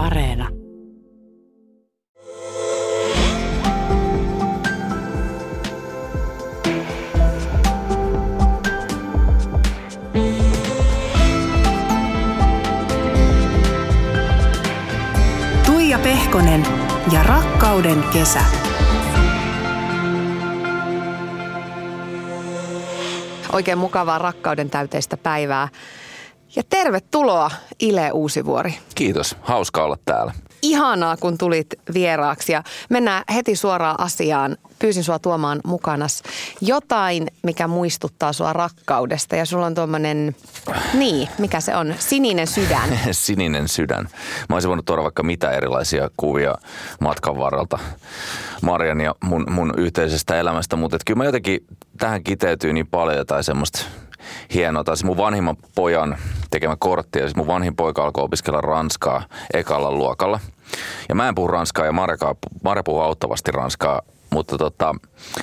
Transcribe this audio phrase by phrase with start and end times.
[0.00, 0.48] Areena.
[15.66, 16.66] Tuija Pehkonen
[17.12, 18.40] ja rakkauden kesä.
[23.52, 25.68] Oikein mukavaa rakkauden täyteistä päivää.
[26.56, 28.74] Ja tervetuloa Ile Uusivuori.
[28.94, 30.32] Kiitos, hauska olla täällä.
[30.62, 34.56] Ihanaa, kun tulit vieraaksi ja mennään heti suoraan asiaan.
[34.78, 36.22] Pyysin sua tuomaan mukanas
[36.60, 40.36] jotain, mikä muistuttaa sua rakkaudesta ja sulla on tuommoinen,
[40.94, 42.98] niin, mikä se on, sininen sydän.
[43.12, 44.08] Sininen sydän.
[44.48, 46.54] Mä olisin voinut tuoda vaikka mitä erilaisia kuvia
[47.00, 47.78] matkan varrelta
[48.62, 51.66] Marian ja mun, mun yhteisestä elämästä, mutta kyllä mä jotenkin
[51.98, 53.86] tähän kiteytyy niin paljon jotain semmoista
[54.54, 54.84] hienoa.
[54.84, 56.16] Tai mun vanhimman pojan
[56.50, 59.22] tekemä kortti, ja siis mun vanhin poika alkoi opiskella ranskaa
[59.54, 60.40] ekalla luokalla.
[61.08, 62.34] Ja mä en puhu ranskaa ja Marja,
[62.64, 64.94] Marja puhuu auttavasti ranskaa, mutta tota,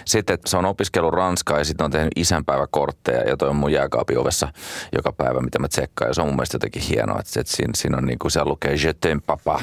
[0.05, 4.19] sitten se on opiskellut ranskaa ja sitten on tehnyt isänpäiväkortteja ja toi on mun jääkaapin
[4.19, 4.47] ovessa
[4.95, 6.09] joka päivä, mitä mä tsekkaan.
[6.09, 8.49] Ja se on mun mielestä jotenkin hienoa, että, että siinä, siinä on niin kuin siellä
[8.49, 9.61] lukee Je t'aime papa.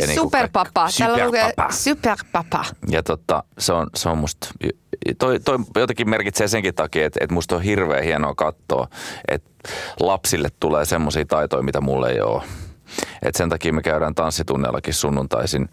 [0.00, 0.88] Ja niin superpapa.
[0.98, 2.64] Täällä lukee superpapa.
[2.90, 4.48] Ja tota, se on, se on musta
[5.18, 8.88] toi, toi jotenkin merkitsee senkin takia, että, että musta on hirveän hienoa katsoa,
[9.28, 9.50] että
[10.00, 12.42] lapsille tulee semmoisia taitoja, mitä mulle ei ole.
[13.22, 15.68] Et sen takia me käydään tanssitunnellakin sunnuntaisin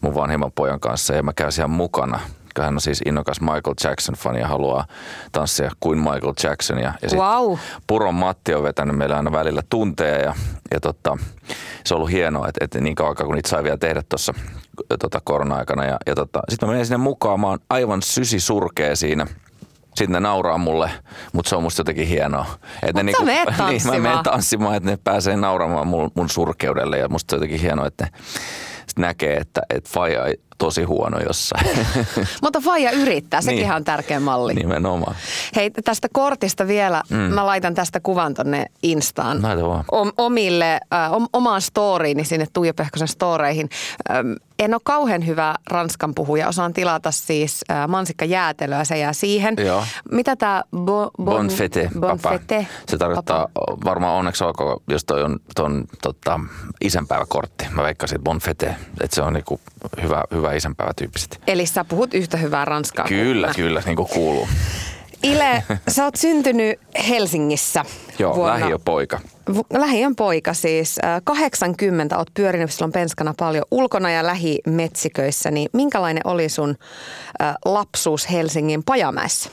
[0.00, 2.20] mun vanhimman pojan kanssa ja mä käyn siellä mukana
[2.62, 4.86] hän on siis innokas Michael Jackson-fani ja haluaa
[5.32, 6.78] tanssia kuin Michael Jackson.
[6.78, 7.58] Ja, ja wow.
[7.86, 10.34] Puron Matti on vetänyt meillä aina välillä tunteja ja,
[10.70, 11.18] ja tota,
[11.84, 14.34] se on ollut hienoa, että, että niin kauan kun niitä sai vielä tehdä tuossa
[15.00, 15.84] tota korona-aikana.
[15.84, 19.26] Ja, ja tota, sitten mä menen sinne mukaan, mä oon aivan sysi surkea siinä–
[19.98, 20.90] sitten ne nauraa mulle,
[21.32, 22.46] mutta se on musta jotenkin hienoa.
[22.82, 23.24] Että niinku,
[23.68, 27.38] niin, mä menen tanssimaan, että ne pääsee nauramaan mun, mun surkeudelle ja musta se on
[27.38, 28.10] jotenkin hienoa, että ne
[28.98, 31.66] näkee, että, että faija ei tosi huono jossain.
[32.42, 33.72] Mutta faija yrittää, sekin niin.
[33.72, 34.54] on tärkeä malli.
[34.54, 35.16] Nimenomaan.
[35.56, 37.16] Hei, tästä kortista vielä, mm.
[37.16, 39.42] mä laitan tästä kuvan tonne Instaan.
[39.42, 39.84] Laita vaan.
[40.16, 43.68] Omille, äh, omaan storiini sinne Tuija Pehkosen storeihin.
[44.10, 46.48] Ähm, en ole kauhean hyvä ranskan puhuja.
[46.48, 49.54] Osaan tilata siis äh, mansikkajäätelöä, se jää siihen.
[49.58, 49.84] Joo.
[50.10, 52.38] Mitä tämä bo, bon, bon fete, bon papa.
[52.38, 52.66] fete?
[52.88, 53.84] Se tarkoittaa papa.
[53.84, 56.40] varmaan onneksi olkoon, jos toi on ton, tota,
[56.80, 57.66] isänpäiväkortti.
[57.70, 59.60] Mä veikkasin, että bon fete, että se on niinku
[60.02, 61.38] hyvä, hyvä isänpäivätyyppisesti.
[61.46, 63.06] Eli sä puhut yhtä hyvää ranskaa.
[63.06, 64.48] Kyllä, kyllä, niin kuin kuuluu.
[65.22, 67.84] Ile, sä oot syntynyt Helsingissä.
[68.18, 69.20] Joo, vuonna, lähiöpoika.
[69.72, 70.98] Lähiön poika siis.
[71.24, 75.50] 80 oot pyörinyt silloin penskana paljon ulkona ja lähimetsiköissä.
[75.50, 76.76] Niin minkälainen oli sun
[77.64, 79.50] lapsuus Helsingin Pajamäessä?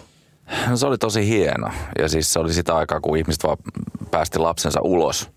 [0.70, 1.70] No se oli tosi hieno.
[2.00, 3.58] Ja siis se oli sitä aikaa, kun ihmiset vaan
[4.12, 5.30] päästi lapsensa ulos.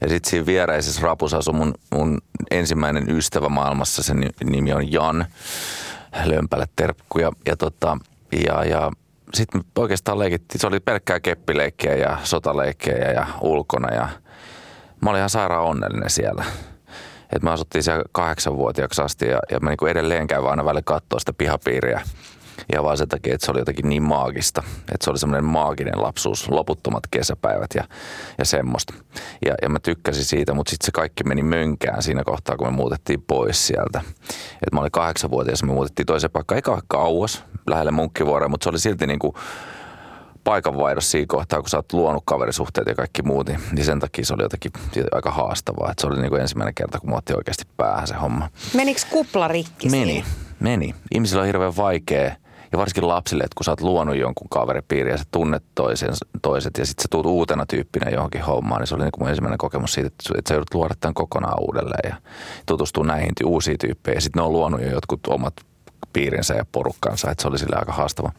[0.00, 2.18] Ja sitten siinä viereisessä rapussa asui mun, mun
[2.50, 4.02] ensimmäinen ystävä maailmassa.
[4.02, 5.26] Sen nimi on Jan.
[6.24, 7.32] Lömpälle terkkuja.
[7.46, 7.98] Ja, tota,
[8.46, 8.90] ja, ja
[9.34, 14.08] sitten oikeastaan leikittiin, se oli pelkkää keppileikkiä ja sotaleikkejä ja ulkona ja
[15.00, 16.44] mä olin ihan sairaan onnellinen siellä.
[17.32, 21.18] Et me asuttiin siellä kahdeksanvuotiaaksi asti ja, ja mä niin edelleen käyn aina välillä katsoa
[21.18, 22.02] sitä pihapiiriä.
[22.72, 24.62] Ja vaan sen takia, että se oli jotenkin niin maagista.
[24.78, 27.84] Että se oli semmoinen maaginen lapsuus, loputtomat kesäpäivät ja,
[28.38, 28.94] ja semmoista.
[29.46, 32.70] Ja, ja mä tykkäsin siitä, mutta sitten se kaikki meni mönkään siinä kohtaa, kun me
[32.70, 34.00] muutettiin pois sieltä.
[34.66, 38.78] Et mä olin kahdeksanvuotias, me muutettiin toiseen paikkaan, eikä kauas, lähelle Munkkivuoreen, mutta se oli
[38.78, 39.34] silti niin kuin
[40.44, 44.24] paikanvaihdos siinä kohtaa, kun sä oot luonut kaverisuhteet ja kaikki muut, niin, niin sen takia
[44.24, 44.72] se oli jotenkin
[45.12, 45.90] aika haastavaa.
[45.90, 48.50] Että se oli niin kuin ensimmäinen kerta, kun mä otti oikeasti päähän se homma.
[48.74, 50.24] Menikö kupla rikki Meni,
[50.60, 50.94] meni.
[51.14, 52.36] Ihmisillä on hirveän vaikea
[52.72, 56.10] ja varsinkin lapsille, että kun sä oot luonut jonkun kaveripiirin ja sä tunnet toisen,
[56.42, 59.28] toiset ja sitten sä tuut uutena tyyppinä johonkin hommaan, niin se oli niin kuin mun
[59.28, 62.16] ensimmäinen kokemus siitä, että sä joudut luoda tämän kokonaan uudelleen ja
[62.66, 64.16] tutustua näihin uusiin tyyppeihin.
[64.16, 65.54] Ja sitten ne on luonut jo jotkut omat
[66.12, 68.32] piirinsä ja porukkansa, että se oli sille aika haastava.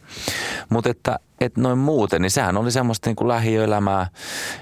[0.68, 4.06] Mutta että, että noin muuten, niin sehän oli semmoista niin kuin lähiöelämää,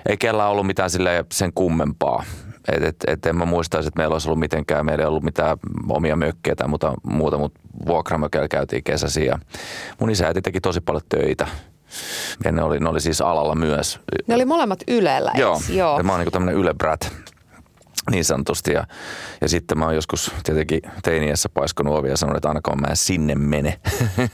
[0.08, 2.24] ei kellään ollut mitään sille sen kummempaa.
[2.68, 5.58] Et, et, et en mä muistaisi, että meillä olisi ollut mitenkään, meillä ei ollut mitään
[5.88, 9.38] omia mökkejä tai muuta, muuta mutta vuokramökellä käytiin kesäsi ja
[10.00, 11.46] mun isä teki tosi paljon töitä.
[12.44, 14.00] Ja ne oli, ne oli siis alalla myös.
[14.26, 15.96] Ne oli molemmat Ylellä, Joo, Joo.
[15.98, 17.12] Ja mä oon niin tämmöinen Yle Brat
[18.10, 18.72] niin sanotusti.
[18.72, 18.86] Ja,
[19.40, 22.96] ja sitten mä oon joskus tietenkin teiniässä paiskonut ovia ja sanonut, että ainakaan mä en
[22.96, 23.80] sinne mene.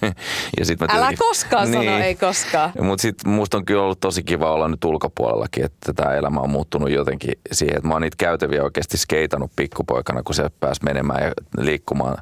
[0.59, 2.73] ja sit mä tietenkin, Älä koskaan niin, sano, ei koskaan.
[2.81, 6.50] Mutta sitten musta on kyllä ollut tosi kiva olla nyt ulkopuolellakin, että tämä elämä on
[6.50, 11.25] muuttunut jotenkin siihen, että mä oon niitä käytäviä oikeasti skeitannut pikkupoikana, kun se pääsi menemään
[11.25, 12.17] ja liikkumaan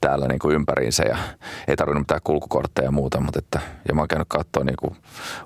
[0.00, 1.16] täällä niin kuin ympäriinsä ja
[1.68, 4.96] ei tarvinnut mitään kulkukortteja ja muuta, mutta että, ja mä oon käynyt katsoa niin kuin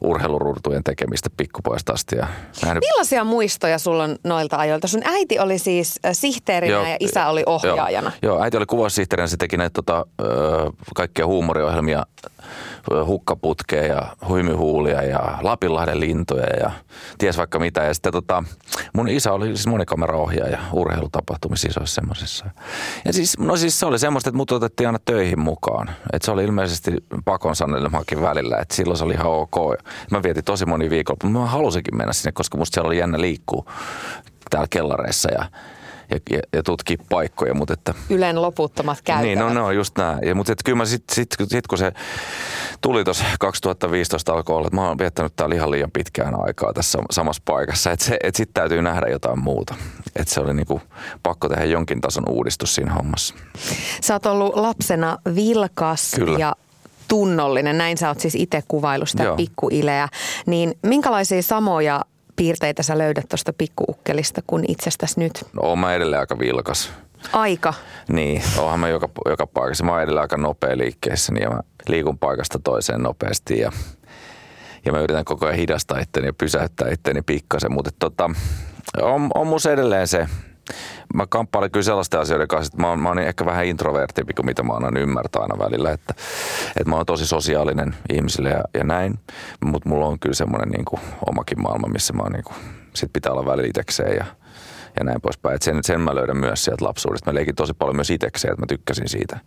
[0.00, 2.16] urheilururtujen tekemistä pikkupoista asti.
[2.16, 2.26] Ja
[2.62, 2.84] nähnyt...
[2.84, 4.88] Millaisia muistoja sulla on noilta ajoilta?
[4.88, 8.12] Sun äiti oli siis äh, sihteerinä Joo, ja isä oli ohjaajana.
[8.22, 10.06] Joo, joo äiti oli kuvaussihteerinä, se teki näitä tota,
[10.94, 12.06] kaikkia huumoriohjelmia,
[12.92, 16.70] ö, hukkaputkea ja huimihuulia ja Lapinlahden lintuja ja
[17.18, 17.84] ties vaikka mitä.
[17.84, 18.44] Ja sitten tota,
[18.92, 22.46] mun isä oli siis monikameraohjaaja urheilutapahtumissa isoissa semmoisissa.
[23.04, 25.90] Ja siis, no siis se oli semmoista, että mut otettiin aina töihin mukaan.
[26.12, 26.90] Että se oli ilmeisesti
[27.24, 29.56] pakon sanelemakin välillä, että silloin se oli ihan ok.
[30.10, 33.20] Mä vietin tosi moni viikolla, mutta mä halusinkin mennä sinne, koska musta siellä oli jännä
[33.20, 33.66] liikkuu
[34.54, 35.44] täällä kellareissa ja,
[36.10, 39.26] ja, ja, ja tutkia paikkoja, mutta että Ylen loputtomat käytävät.
[39.26, 40.18] niin, no, no just näin.
[40.28, 41.92] Ja, mutta et kyllä mä sitten sit, sit, kun se
[42.80, 46.98] tuli tuossa 2015 alkoi olla, että mä oon viettänyt täällä ihan liian pitkään aikaa tässä
[47.10, 49.74] samassa paikassa, että se, et sitten täytyy nähdä jotain muuta.
[50.16, 50.82] Että se oli niinku
[51.22, 53.34] pakko tehdä jonkin tason uudistus siinä hommassa.
[54.02, 56.38] Sä oot ollut lapsena vilkas Kyllä.
[56.38, 56.56] ja
[57.08, 57.78] tunnollinen.
[57.78, 59.36] Näin sä oot siis itse kuvailu sitä Joo.
[59.36, 60.08] pikkuileä.
[60.46, 62.00] Niin minkälaisia samoja
[62.36, 65.44] piirteitä sä löydät tuosta pikkuukkelista kuin itsestäsi nyt?
[65.52, 66.92] No, oon mä edelleen aika vilkas.
[67.32, 67.74] Aika.
[68.08, 69.84] Niin, onhan mä joka, joka paikassa.
[69.84, 73.72] Mä oon edelleen aika nopea liikkeessä, niin ja mä liikun paikasta toiseen nopeasti ja,
[74.84, 78.30] ja mä yritän koko ajan hidastaa itteni ja pysäyttää itteni pikkasen, mutta tota,
[79.02, 80.26] on, on musta edelleen se,
[81.14, 84.46] mä kamppailen kyllä sellaisten asioiden kanssa, että mä oon, mä oon ehkä vähän introvertimpi kuin
[84.46, 86.14] mitä mä annan ymmärtää aina välillä, että,
[86.68, 89.18] että mä oon tosi sosiaalinen ihmisille ja, ja näin,
[89.64, 91.00] mutta mulla on kyllä semmoinen niin kuin
[91.30, 92.56] omakin maailma, missä mä oon niin kuin,
[92.94, 94.24] sit pitää olla välillä itekseen ja,
[94.98, 95.54] ja näin poispäin.
[95.54, 97.30] Et sen, sen mä löydän myös sieltä lapsuudesta.
[97.30, 99.38] Mä leikin tosi paljon myös itekseen, että mä tykkäsin siitä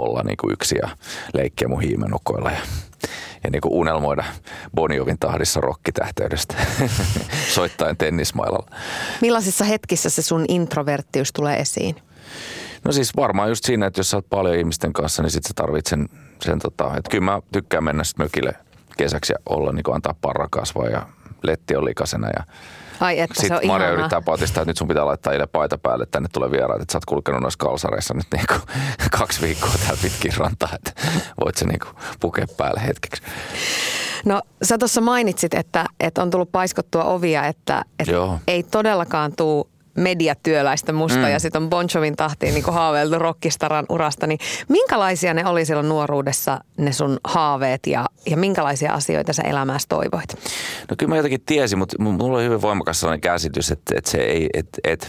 [0.00, 0.88] olla niin kuin yksi ja
[1.34, 2.60] leikkiä mun hiimenukoilla ja,
[3.44, 4.24] ja niin kuin unelmoida
[4.74, 6.54] Boniovin tahdissa rokkitähteydestä
[7.54, 8.70] soittaen tennismailalla.
[9.20, 11.96] Millaisissa hetkissä se sun introverttius tulee esiin?
[12.84, 15.52] No siis varmaan just siinä, että jos sä oot paljon ihmisten kanssa, niin sit sä
[15.56, 16.08] tarvit sen,
[16.44, 18.54] sen tota, että kyllä mä tykkään mennä sit mökille
[18.98, 21.06] kesäksi ja olla niin kuin antaa parra kasvaa ja
[21.42, 22.44] letti on likasena ja
[23.00, 24.00] Ai että se sitten on Maria ihanaa.
[24.00, 26.92] yrittää patistaa, että nyt sun pitää laittaa eilen paita päälle, että tänne tulee vieraat, että
[26.92, 28.54] sä oot kulkenut noissa kalsareissa nyt niinku
[29.18, 30.92] kaksi viikkoa täällä pitkin rantaa, että
[31.44, 31.86] voit se niinku
[32.20, 33.22] pukea päälle hetkeksi.
[34.24, 38.38] No sä tuossa mainitsit, että, että on tullut paiskottua ovia, että, että Joo.
[38.46, 41.28] ei todellakaan tuu mediatyöläistä musta mm.
[41.28, 45.88] ja sitten on Bon Jovin tahtiin niin haaveiltu rockistaran urasta, niin minkälaisia ne oli silloin
[45.88, 50.34] nuoruudessa ne sun haaveet ja, ja minkälaisia asioita sä elämässä toivoit?
[50.90, 54.10] No kyllä mä jotenkin tiesin, mutta mu- mulla oli hyvin voimakas sellainen käsitys, että, että
[54.10, 55.06] se ei, että, että,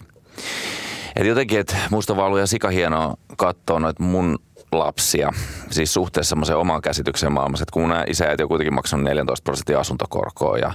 [1.15, 4.39] että jotenkin, että musta vaan ollut ihan sikahienoa katsoa noita mun
[4.71, 5.33] lapsia,
[5.69, 9.03] siis suhteessa semmoiseen omaan käsitykseen maailmassa, että kun mun isä ja äiti on kuitenkin maksanut
[9.03, 10.73] 14 prosenttia asuntokorkoa ja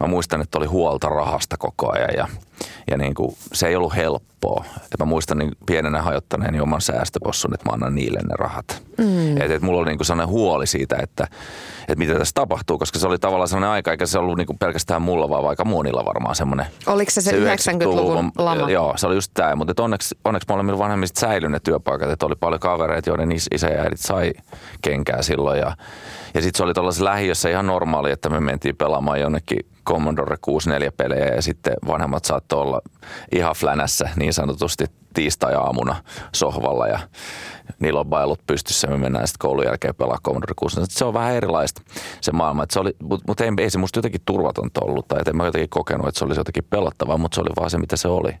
[0.00, 2.28] mä muistan, että oli huolta rahasta koko ajan ja,
[2.90, 4.64] ja niin kuin, se ei ollut helppoa.
[4.76, 8.82] Et mä muistan niin pienenä hajottaneeni oman säästöpossun, että mä annan niille ne rahat.
[8.98, 9.36] Mm.
[9.36, 11.26] Että et mulla oli niin kuin sellainen huoli siitä, että,
[11.80, 14.58] että mitä tässä tapahtuu, koska se oli tavallaan sellainen aika, eikä se ollut niin kuin
[14.58, 16.66] pelkästään mulla, vaan vaikka monilla varmaan semmoinen.
[16.86, 18.70] Oliko se se 90-luvun lama?
[18.70, 19.56] Joo, se oli just tämä.
[19.56, 22.10] Mutta et onneksi, onneksi molemmilla vanhemmista säilyi ne työpaikat.
[22.10, 24.32] Että oli paljon kavereita, joiden is- isä ja äidit sai
[24.82, 25.58] kenkää silloin.
[25.58, 25.76] Ja,
[26.34, 31.34] ja sitten se oli tuollaisessa lähiössä ihan normaali, että me mentiin pelaamaan jonnekin Commodore 64-pelejä
[31.34, 32.80] ja sitten vanhemmat saattoi olla
[33.32, 34.84] ihan flänässä niin sanotusti
[35.14, 35.96] tiistai-aamuna
[36.34, 36.98] sohvalla ja
[37.78, 40.94] niillä on bailut pystyssä ja me mennään sitten koulun jälkeen pelaa Commodore 64.
[40.98, 41.82] Se on vähän erilaista
[42.20, 45.44] se maailma, mutta mut, mut ei, ei se musta jotenkin turvatonta ollut tai en mä
[45.44, 48.32] jotenkin kokenut, että se olisi jotenkin pelottavaa, mutta se oli vaan se, mitä se oli.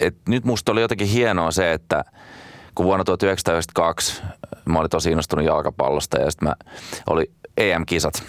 [0.00, 2.04] Et nyt musta oli jotenkin hienoa se, että
[2.74, 4.22] kun vuonna 1992
[4.64, 6.54] mä olin tosi innostunut jalkapallosta ja sitten mä
[7.06, 8.22] oli EM-kisat.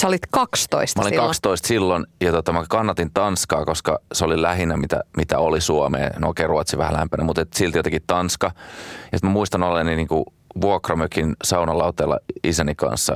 [0.00, 1.28] Sä olit 12 Mä olin silloin.
[1.28, 6.20] 12 silloin ja tota, mä kannatin Tanskaa, koska se oli lähinnä mitä, mitä oli Suomeen.
[6.20, 8.46] No okei, Ruotsi vähän lähempänä, mutta et silti jotenkin Tanska.
[9.12, 10.08] Ja sitten mä muistan olleeni niin
[10.60, 13.14] vuokramökin saunalauteella isäni kanssa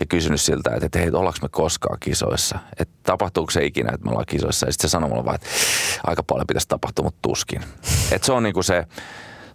[0.00, 2.58] ja kysynyt siltä, että, että hei, ollaanko me koskaan kisoissa?
[2.78, 4.66] Että tapahtuuko se ikinä, että me ollaan kisoissa?
[4.66, 5.46] Ja sitten se sanoi mulle vaan, että
[6.06, 7.62] aika paljon pitäisi tapahtua, mutta tuskin.
[8.12, 8.86] Että se on niinku se,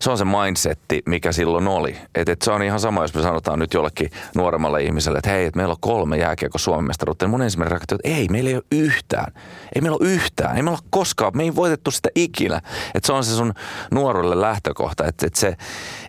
[0.02, 1.98] se on se mindsetti, mikä silloin oli.
[2.16, 5.46] Et, et se on ihan sama, jos me sanotaan nyt jollekin nuoremmalle ihmiselle, että hei,
[5.46, 7.26] et meillä on kolme jääkiekko Suomen mestaruutta.
[7.26, 9.34] Niin mun ensimmäinen reaktio, että ei, meillä ei ole yhtään.
[9.76, 10.58] Ei meillä ole yhtään.
[10.58, 11.38] Ei meillä ole koskaan.
[11.38, 12.62] Me ei voitettu sitä ikinä.
[12.96, 13.54] Et se on se sun
[13.92, 15.06] nuoruudelle lähtökohta.
[15.06, 15.56] Että et se,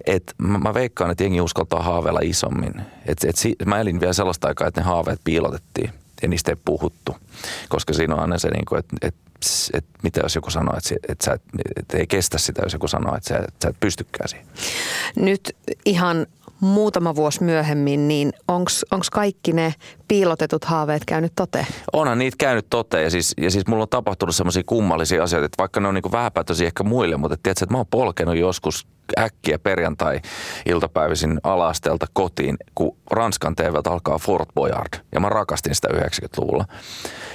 [0.07, 2.75] et mä, mä veikkaan, että jengi uskaltaa haaveilla isommin.
[3.07, 6.57] Et, et si, mä elin vielä sellaista aikaa, että ne haaveet piilotettiin ja niistä ei
[6.64, 7.17] puhuttu.
[7.69, 9.21] Koska siinä on aina se, niin kuin, että, että,
[9.75, 11.43] että mitä jos joku sanoo, että, että, sä, et-
[11.76, 14.47] että ei kestä sitä, jos joku sanoo, että sä, että sä et pystykään siihen.
[15.17, 16.26] Nyt ihan
[16.62, 18.71] muutama vuosi myöhemmin, niin onko
[19.12, 19.75] kaikki ne
[20.09, 21.66] piilotetut haaveet käynyt toteen?
[21.92, 25.59] Onhan niitä käynyt toteen ja siis, ja siis mulla on tapahtunut semmoisia kummallisia asioita, että
[25.59, 28.87] vaikka ne on niin vähäpätöisiä ehkä muille, mutta tiedätkö, että mä oon polkenut joskus
[29.19, 35.00] äkkiä perjantai-iltapäivisin alastelta kotiin, kun Ranskan TVltä alkaa Fort Boyard.
[35.12, 36.64] Ja mä rakastin sitä 90-luvulla.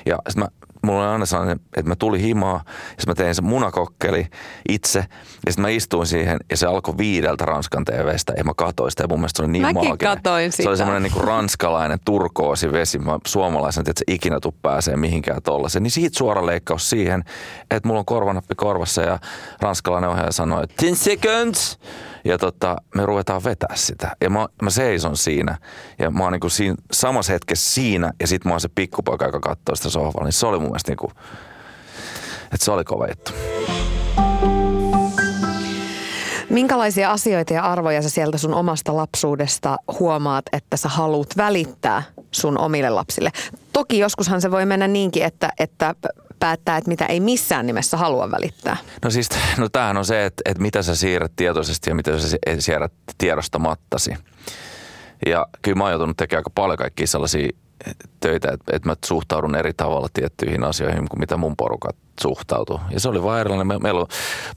[0.05, 0.48] Ja sit mä
[0.88, 4.27] mulla oli aina sellainen, että mä tulin himaa, ja mä tein sen munakokkeli
[4.70, 5.00] itse,
[5.46, 9.03] ja sitten mä istuin siihen, ja se alkoi viideltä Ranskan TVstä, ja mä katsoin sitä,
[9.03, 9.98] ja mun mielestä se oli niin Mäkin maaginen.
[9.98, 10.75] katoin Se oli sitä.
[10.75, 15.84] semmoinen niin ranskalainen turkoosi vesi, mä suomalaisen, että se ikinä tuu pääsee mihinkään tollasen.
[15.84, 17.24] Niin siitä suora leikkaus siihen,
[17.72, 19.20] että mulla on korvanappi korvassa, ja
[19.62, 21.79] ranskalainen ohjaaja sanoi, että 10 seconds,
[22.27, 24.15] ja tota, me ruvetaan vetää sitä.
[24.22, 25.57] Ja mä, mä seison siinä.
[26.00, 28.13] Ja mä oon niinku siinä, samassa hetkessä siinä.
[28.19, 30.24] Ja sit mä oon se pikkupoika, joka katsoo sitä sohvalla.
[30.24, 31.12] Niin se oli mun mielestä niinku,
[32.43, 33.31] että se oli kova juttu.
[36.50, 42.57] Minkälaisia asioita ja arvoja sä sieltä sun omasta lapsuudesta huomaat, että sä haluat välittää sun
[42.57, 43.31] omille lapsille?
[43.74, 45.96] Toki joskushan se voi mennä niinkin, että, että
[46.39, 48.77] päättää, että mitä ei missään nimessä halua välittää.
[49.03, 52.38] No siis, no tämähän on se, että, että mitä sä siirrät tietoisesti ja mitä sä
[52.60, 54.13] siirrät tiedostamattasi.
[55.25, 57.50] Ja kyllä mä oon joutunut tekemään aika paljon kaikkia sellaisia
[58.20, 62.79] töitä, että, että mä suhtaudun eri tavalla tiettyihin asioihin kuin mitä mun porukat suhtautuu.
[62.91, 63.67] Ja se oli vaan erilainen.
[63.67, 64.08] Me, meillä on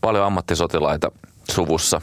[0.00, 1.10] paljon ammattisotilaita
[1.50, 2.00] suvussa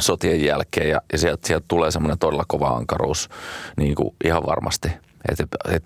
[0.00, 3.28] sotien jälkeen ja, ja sieltä, sieltä tulee semmoinen todella kova ankaruus
[3.76, 4.88] niin kuin ihan varmasti.
[5.30, 5.84] Että et,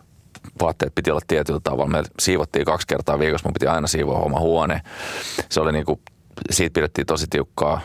[0.62, 1.86] vaatteet piti olla tietyllä tavalla.
[1.86, 4.80] Me siivottiin kaksi kertaa viikossa, mun piti aina siivoa oma huone.
[5.48, 6.00] Se oli niin kuin,
[6.50, 7.80] siitä pidettiin tosi tiukkaa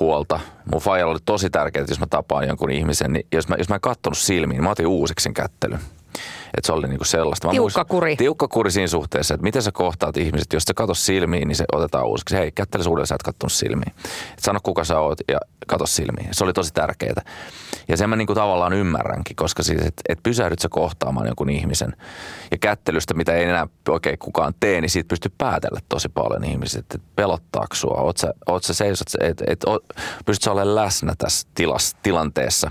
[0.00, 0.40] huolta.
[0.72, 3.68] Mun faijalla oli tosi tärkeää, että jos mä tapaan jonkun ihmisen, niin jos mä, jos
[3.68, 5.80] mä en kattonut silmiin, niin mä otin uusiksi sen kättelyn.
[6.56, 7.46] Että se oli niinku sellaista.
[7.46, 8.16] Mä Tiukka kuri.
[8.16, 10.52] Tiukka kuri siinä suhteessa, että miten sä kohtaat ihmiset.
[10.52, 12.36] Jos sä katot silmiin, niin se otetaan uusiksi.
[12.36, 13.92] Hei, kättele uudelleen, sä et kattonut silmiin.
[14.32, 16.28] Et sano kuka sä oot ja kato silmiin.
[16.32, 17.22] Se oli tosi tärkeää.
[17.90, 21.96] Ja sen mä niinku tavallaan ymmärränkin, koska siis, että et pysähdyt sä kohtaamaan jonkun ihmisen.
[22.50, 26.80] Ja kättelystä, mitä ei enää oikein kukaan tee, niin siitä pystyy päätellä tosi paljon ihmiset.
[26.80, 28.00] Että pelottaako sua?
[28.00, 29.64] Oot sä, oot sä seisot, että et,
[30.26, 32.70] pystyt sä olemaan läsnä tässä tilas, tilanteessa.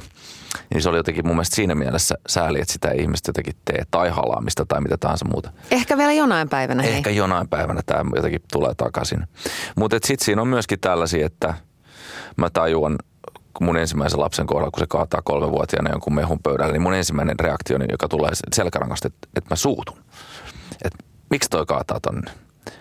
[0.74, 3.84] Niin se oli jotenkin mun mielestä siinä mielessä sääli, että sitä ei ihmiset jotenkin tee,
[3.92, 5.52] tai halaamista tai mitä tahansa muuta.
[5.72, 6.84] Ehkä vielä jonain päivänä.
[6.84, 6.94] hei.
[6.94, 9.28] Ehkä jonain päivänä tämä jotenkin tulee takaisin.
[9.76, 11.54] Mutta sitten siinä on myöskin tällaisia, että
[12.38, 12.96] mä tajuan
[13.60, 17.78] mun ensimmäisen lapsen kohdalla, kun se kaataa kolmevuotiaana jonkun mehun pöydällä, niin mun ensimmäinen reaktio,
[17.92, 19.98] joka tulee selkärangasta, että, että mä suutun.
[20.86, 22.32] Että miksi toi kaataa tonne?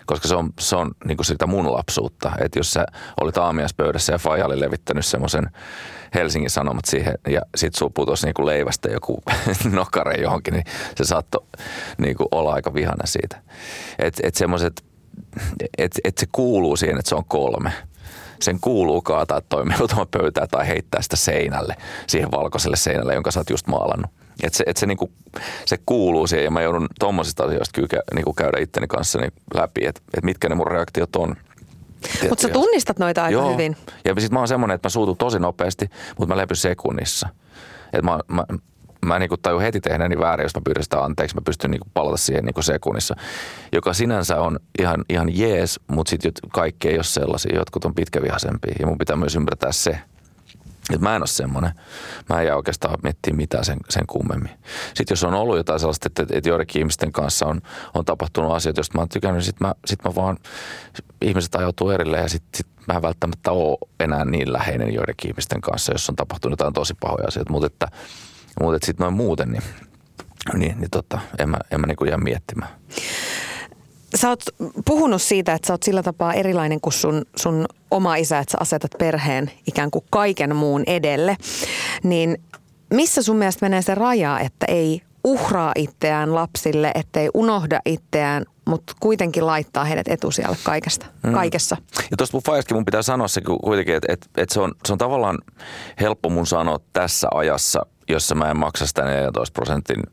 [0.05, 2.31] Koska se on, se on niin sitä mun lapsuutta.
[2.39, 2.85] Että jos sä
[3.21, 5.49] olit aamiaispöydässä ja Faija oli levittänyt semmoisen
[6.13, 9.23] Helsingin Sanomat siihen ja sit sun putosi niin leivästä joku
[9.71, 11.45] nokare johonkin, niin se saattoi
[11.97, 13.41] niin olla aika vihana siitä.
[13.99, 14.83] Että et semmoiset,
[15.77, 17.73] että et se kuuluu siihen, että se on kolme
[18.41, 19.63] sen kuuluu kaataa toi
[20.11, 21.75] pöytää tai heittää sitä seinälle,
[22.07, 24.11] siihen valkoiselle seinälle, jonka sä oot just maalannut.
[24.43, 25.11] Et se, et se, niinku,
[25.65, 29.19] se kuuluu siihen ja mä joudun tommosista asioista kyllä kä- niinku käydä itteni kanssa
[29.53, 31.35] läpi, että et mitkä ne mun reaktiot on.
[32.29, 33.53] Mutta sä tunnistat noita aika Joo.
[33.53, 33.77] hyvin.
[34.05, 37.29] Ja sitten mä oon semmoinen, että mä suutun tosi nopeasti, mutta mä lepyn sekunnissa.
[37.93, 38.45] Et mä, mä,
[39.05, 41.35] mä niinku tajun heti tehneeni väärin, jos mä pyydän sitä anteeksi.
[41.35, 43.15] Mä pystyn niinku palata siihen niinku sekunnissa,
[43.71, 47.55] joka sinänsä on ihan, ihan jees, mutta sitten kaikki ei ole sellaisia.
[47.55, 49.99] Jotkut on pitkävihaisempia ja mun pitää myös ymmärtää se.
[50.89, 51.71] Että mä en ole semmoinen.
[52.29, 54.51] Mä en jää oikeastaan miettiä mitään sen, sen kummemmin.
[54.87, 57.61] Sitten jos on ollut jotain sellaista, että, että joidenkin ihmisten kanssa on,
[57.93, 60.37] on tapahtunut asioita, joista mä oon tykännyt, niin sitten mä, sit mä vaan,
[61.21, 65.61] ihmiset ajautuu erilleen ja sitten sit mä en välttämättä ole enää niin läheinen joidenkin ihmisten
[65.61, 67.51] kanssa, jos on tapahtunut jotain tosi pahoja asioita.
[67.51, 67.87] Mutta että,
[68.59, 69.63] mutta että sitten noin muuten, niin,
[70.53, 72.71] niin, niin tota, en mä, en mä niinku jää miettimään.
[74.15, 74.43] Sä oot
[74.85, 78.57] puhunut siitä, että sä oot sillä tapaa erilainen kuin sun, sun oma isä, että sä
[78.61, 81.37] asetat perheen ikään kuin kaiken muun edelle.
[82.03, 82.41] Niin
[82.93, 88.93] missä sun mielestä menee se raja, että ei uhraa itseään lapsille, ettei unohda itseään, mutta
[88.99, 91.33] kuitenkin laittaa heidät etusijalle kaikesta, mm.
[91.33, 91.77] kaikessa?
[92.11, 94.71] Ja tuosta mun faijaskin mun pitää sanoa se ku- kuitenkin, että et, et se, on,
[94.85, 95.37] se on tavallaan
[95.99, 100.03] helppo mun sanoa tässä ajassa, jossa mä en maksa sitä 14 prosentin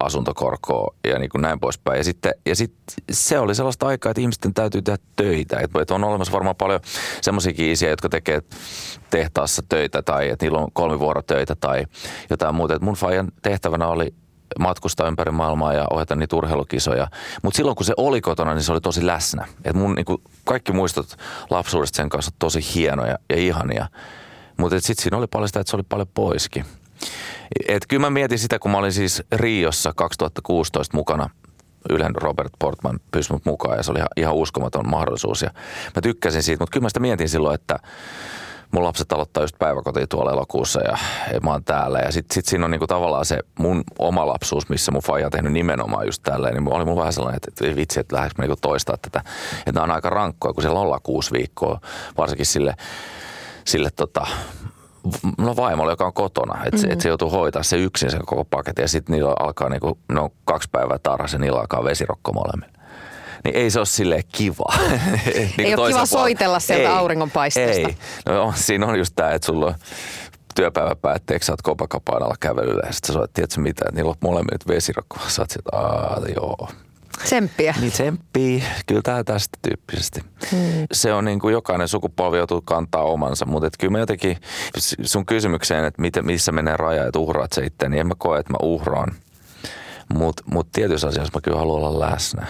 [0.00, 1.98] asuntokorkoa ja niin kuin näin poispäin.
[1.98, 2.74] Ja sitten ja sit
[3.10, 5.60] se oli sellaista aikaa, että ihmisten täytyy tehdä töitä.
[5.60, 6.80] Et, et on olemassa varmaan paljon
[7.20, 8.42] semmoisiakin isiä, jotka tekee
[9.10, 11.84] tehtaassa töitä tai että niillä on kolmivuorotöitä tai
[12.30, 12.74] jotain muuta.
[12.74, 14.14] Et mun faijan tehtävänä oli
[14.58, 17.08] matkustaa ympäri maailmaa ja ohjata niitä urheilukisoja.
[17.42, 19.46] Mutta silloin kun se oli kotona, niin se oli tosi läsnä.
[19.64, 21.16] Et mun niinku, kaikki muistot
[21.50, 23.88] lapsuudesta sen kanssa tosi hienoja ja ihania.
[24.56, 26.64] Mutta sitten siinä oli paljon sitä, että se oli paljon poiskin.
[27.68, 31.30] Et kyllä mä mietin sitä, kun mä olin siis Riossa 2016 mukana.
[31.90, 35.42] Ylen Robert Portman pyysi mut mukaan ja se oli ihan, ihan uskomaton mahdollisuus.
[35.42, 35.50] Ja
[35.96, 37.78] mä tykkäsin siitä, mutta kyllä mä sitä mietin silloin, että
[38.70, 40.98] mun lapset aloittaa just päiväkotia tuolla elokuussa ja,
[41.32, 41.98] ja mä oon täällä.
[41.98, 45.32] Ja sit, sit siinä on niinku tavallaan se mun oma lapsuus, missä mun faija on
[45.32, 46.54] tehnyt nimenomaan just tälleen.
[46.54, 49.24] Niin oli mun vähän sellainen, että vitsi, että lähdekö mä niinku toistaa tätä.
[49.66, 51.80] Että on aika rankkoja, kun siellä ollaan kuusi viikkoa,
[52.18, 52.74] varsinkin sille,
[53.64, 54.26] sille tota,
[55.38, 56.64] no vaimolle, joka on kotona.
[56.64, 56.92] Että mm-hmm.
[56.92, 60.30] et se joutuu hoitaa se yksin sen koko paketin ja sitten niillä alkaa niinku, no
[60.44, 62.72] kaksi päivää tarhassa niillä alkaa vesirokko molemmilla.
[63.44, 64.74] niin ei se ole silleen kiva.
[65.28, 67.88] niin Ei ole kiva soitella sieltä auringonpaisteesta.
[67.88, 67.96] Ei.
[68.26, 69.74] No, on, siinä on just tämä, että sulla on
[70.54, 74.16] työpäivä päätteeksi, sä oot Copacabana kävelyllä ja sitten sä soit, tiedätkö mitä, että niillä on
[74.20, 75.16] molemmit vesirokko.
[75.28, 76.68] Sä oot sieltä, joo.
[77.24, 77.74] Tsemppiä.
[77.80, 80.20] Niin tsemppii, kyllä tämä tästä tyyppisesti.
[80.50, 80.86] Hmm.
[80.92, 84.36] Se on niin kuin jokainen sukupolvi joutuu kantaa omansa, mutta et kyllä mä jotenkin
[85.02, 88.38] sun kysymykseen, että miten, missä menee raja, että uhraat se itse, niin en mä koe,
[88.38, 89.14] että mä uhraan.
[90.14, 92.46] Mutta mut tietyissä asioissa mä kyllä haluan olla läsnä.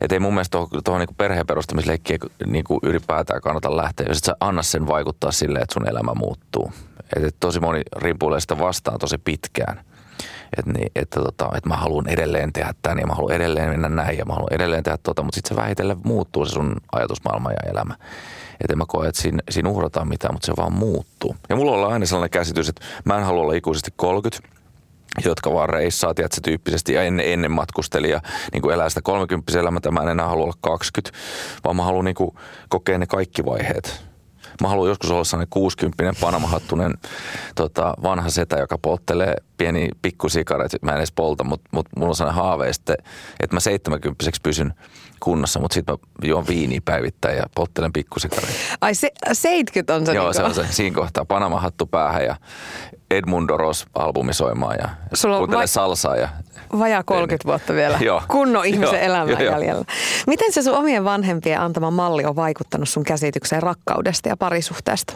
[0.00, 4.36] Että ei mun mielestä tuohon, niinku perheen perustamisleikkiä niinku ylipäätään kannata lähteä, jos et sä
[4.40, 6.72] anna sen vaikuttaa silleen, että sun elämä muuttuu.
[7.16, 9.84] Et, et tosi moni rimpuilee sitä vastaan tosi pitkään.
[10.58, 13.88] Että niin, että, tota, että mä haluan edelleen tehdä tämän ja mä haluan edelleen mennä
[13.88, 17.50] näin ja mä haluan edelleen tehdä tota, mutta sitten se vähitellen muuttuu se sun ajatusmaailma
[17.50, 17.94] ja elämä.
[18.60, 21.36] Että en mä koe, että siinä, siinä uhrataan mitään, mutta se vaan muuttuu.
[21.48, 24.48] Ja mulla on aina sellainen käsitys, että mä en halua olla ikuisesti 30,
[25.24, 28.20] jotka vaan reissaa, tiedätkö, tyyppisesti ja ennen, ennen matkusteli ja
[28.52, 31.18] niin kuin elää sitä 30 elämää, mä en enää halua olla 20,
[31.64, 32.30] vaan mä haluan niin kuin
[32.68, 34.10] kokea ne kaikki vaiheet.
[34.60, 36.94] Mä haluan joskus olla sellainen 60 panamahattunen
[37.54, 40.72] tota, vanha setä, joka polttelee pieni pikkusikaret.
[40.82, 42.94] Mä en edes polta, mutta mut mulla on sellainen haave, että,
[43.40, 44.74] että mä 70 pysyn
[45.20, 48.54] kunnossa, mutta sitten mä juon viiniä päivittäin ja polttelen pikkusikareita.
[48.80, 50.36] Ai se, 70 on se Joo, niinku.
[50.54, 50.72] se on se.
[50.72, 52.36] Siinä kohtaa Panama-hattu päähän ja
[53.10, 56.28] Edmundo Ross-albumi soimaan ja Sulla on vai- salsaa ja
[56.78, 57.98] Vajaa 30 vuotta vielä.
[58.00, 58.22] Joo.
[58.28, 59.52] Kunnon ihmisen Joo, elämää joo, joo.
[59.52, 59.84] jäljellä.
[60.26, 65.12] Miten se sun omien vanhempien antama malli on vaikuttanut sun käsitykseen rakkaudesta ja parisuhteesta?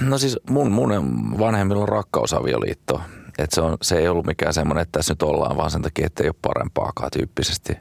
[0.00, 0.90] No siis mun, mun
[1.38, 3.00] vanhemmilla on rakkausavioliitto.
[3.38, 6.06] Et se, on, se ei ollut mikään semmoinen, että tässä nyt ollaan vaan sen takia,
[6.06, 7.76] että ei ole parempaakaan tyyppisesti.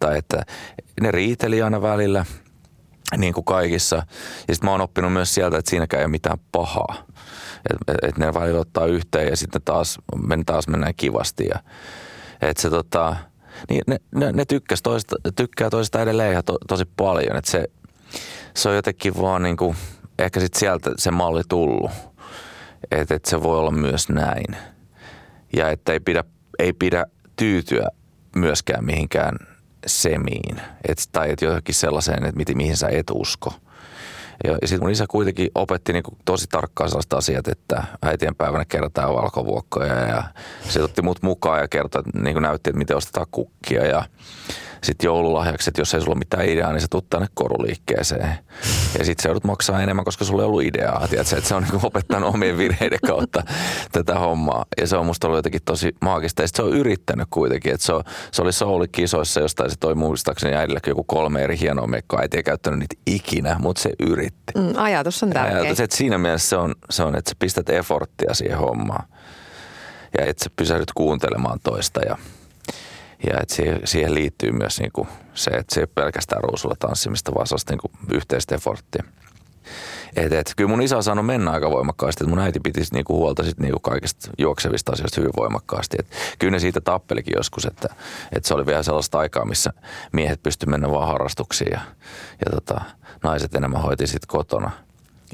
[0.00, 0.42] Tai että
[1.00, 2.24] ne riiteli aina välillä,
[3.16, 3.96] niin kuin kaikissa.
[4.48, 6.94] Ja sitten mä oon oppinut myös sieltä, että siinäkään ei ole mitään pahaa.
[7.70, 11.46] Että et, et ne välillä ottaa yhteen ja sitten taas, men, taas mennään kivasti.
[11.46, 11.60] Ja,
[12.42, 13.16] et se tota,
[13.70, 17.36] niin ne, ne, ne tykkäs toista, tykkää toista edelleen ihan to, tosi paljon.
[17.36, 17.64] Että se,
[18.54, 19.76] se on jotenkin vaan niin kuin,
[20.18, 21.90] ehkä sitten sieltä se malli tullut.
[22.90, 24.56] Että et se voi olla myös näin.
[25.56, 26.24] Ja että ei pidä,
[26.58, 27.88] ei pidä tyytyä
[28.36, 29.36] myöskään mihinkään
[29.86, 30.60] semiin.
[30.88, 33.54] Et, tai että johonkin sellaiseen, että miten, mihin sä et usko.
[34.44, 39.14] Ja, sitten mun isä kuitenkin opetti niinku tosi tarkkaan sellaiset asiat, että äitien päivänä kerätään
[39.14, 40.22] valkovuokkoja ja
[40.68, 44.04] se otti mut mukaan ja kertoi, niinku näytti, että miten ostetaan kukkia ja
[44.86, 48.38] sitten joululahjaksi, että jos ei sulla ole mitään ideaa, niin sä tuut tänne koruliikkeeseen.
[48.98, 51.08] Ja sitten sä joudut maksaa enemmän, koska sulla ei ollut ideaa.
[51.08, 53.42] Tiedätkö, että se on niinku opettanut omien virheiden kautta
[53.92, 54.64] tätä hommaa.
[54.80, 56.42] Ja se on musta ollut jotenkin tosi maagista.
[56.42, 57.74] Ja sit se on yrittänyt kuitenkin.
[57.74, 61.86] Että se, on, se oli Souli-kisoissa jostain, se toi muistaakseni äidillekin joku kolme eri hienoa
[61.86, 62.20] mekkoa.
[62.20, 64.52] Äiti ei käyttänyt niitä ikinä, mutta se yritti.
[64.56, 65.58] Mm, ajatus on tärkeä.
[65.58, 69.08] Ajatus, että siinä mielessä se on, se on, että sä pistät efforttia siihen hommaan.
[70.18, 72.16] Ja että sä pysähdyt kuuntelemaan toista ja
[73.26, 77.34] ja että siihen, siihen liittyy myös niinku se, että se ei ole pelkästään ruusulla tanssimista,
[77.34, 79.04] vaan se on niinku yhteistä efforttia.
[80.16, 83.16] Et, et, kyllä mun isä on saanut mennä aika voimakkaasti, että mun äiti piti niinku
[83.16, 85.96] huolta sit niinku kaikista juoksevista asioista hyvin voimakkaasti.
[86.00, 86.06] Et
[86.38, 87.88] kyllä ne siitä tappelikin joskus, että,
[88.32, 89.72] että se oli vielä sellaista aikaa, missä
[90.12, 91.80] miehet pysty mennä vaan harrastuksiin ja,
[92.44, 92.80] ja tota,
[93.22, 94.70] naiset enemmän hoiti kotona.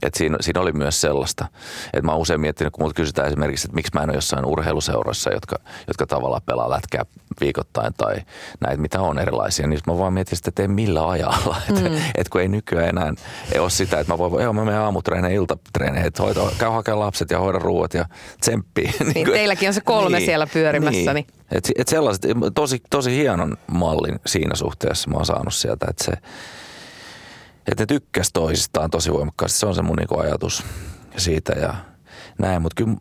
[0.03, 1.47] Et siinä, siinä oli myös sellaista,
[1.85, 4.45] että mä oon usein miettinyt, kun multa kysytään esimerkiksi, että miksi mä en ole jossain
[4.45, 5.57] urheiluseuroissa, jotka,
[5.89, 7.05] jotka tavallaan pelaa lätkää
[7.41, 8.15] viikoittain tai
[8.61, 11.57] näitä, mitä on erilaisia, niin mä vaan mietin sitä, että ei millä ajalla.
[11.73, 11.87] Mm.
[11.87, 13.13] Että et kun ei nykyään enää
[13.53, 17.01] ei ole sitä, että mä voin, joo mä menen aamutreeneihin, iltatreeneihin, että hoita, käy hakemaan
[17.01, 18.05] lapset ja hoida ruuat ja
[18.41, 18.91] tsemppii.
[19.15, 22.23] Niin, teilläkin on se kolme siellä pyörimässä, niin- Et, et sellaiset,
[22.55, 26.13] tosi, tosi hienon mallin siinä suhteessa mä oon saanut sieltä, että se,
[27.67, 29.59] että ne tykkäs toisistaan tosi voimakkaasti.
[29.59, 30.65] Se on se mun niinku ajatus
[31.17, 31.75] siitä ja
[32.39, 32.97] näin, mutta kyllä,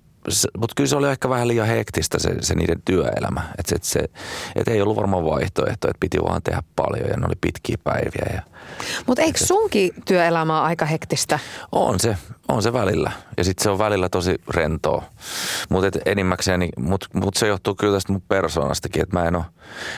[0.58, 3.41] mut kyllä se oli ehkä vähän liian hektistä se, se niiden työelämä.
[3.58, 4.00] Että et se,
[4.56, 8.34] et ei ollut varmaan vaihtoehto, että piti vaan tehdä paljon ja ne oli pitkiä päiviä.
[8.34, 8.41] Ja
[9.08, 11.39] Mutta eikö sunkin työelämä ole aika hektistä?
[11.71, 13.12] on se, on se välillä.
[13.38, 15.04] Ja sitten se on välillä tosi rentoa.
[15.69, 19.45] Mutta enimmäkseen, niin, mut, mut se johtuu kyllä tästä mun persoonastakin, että mä en ole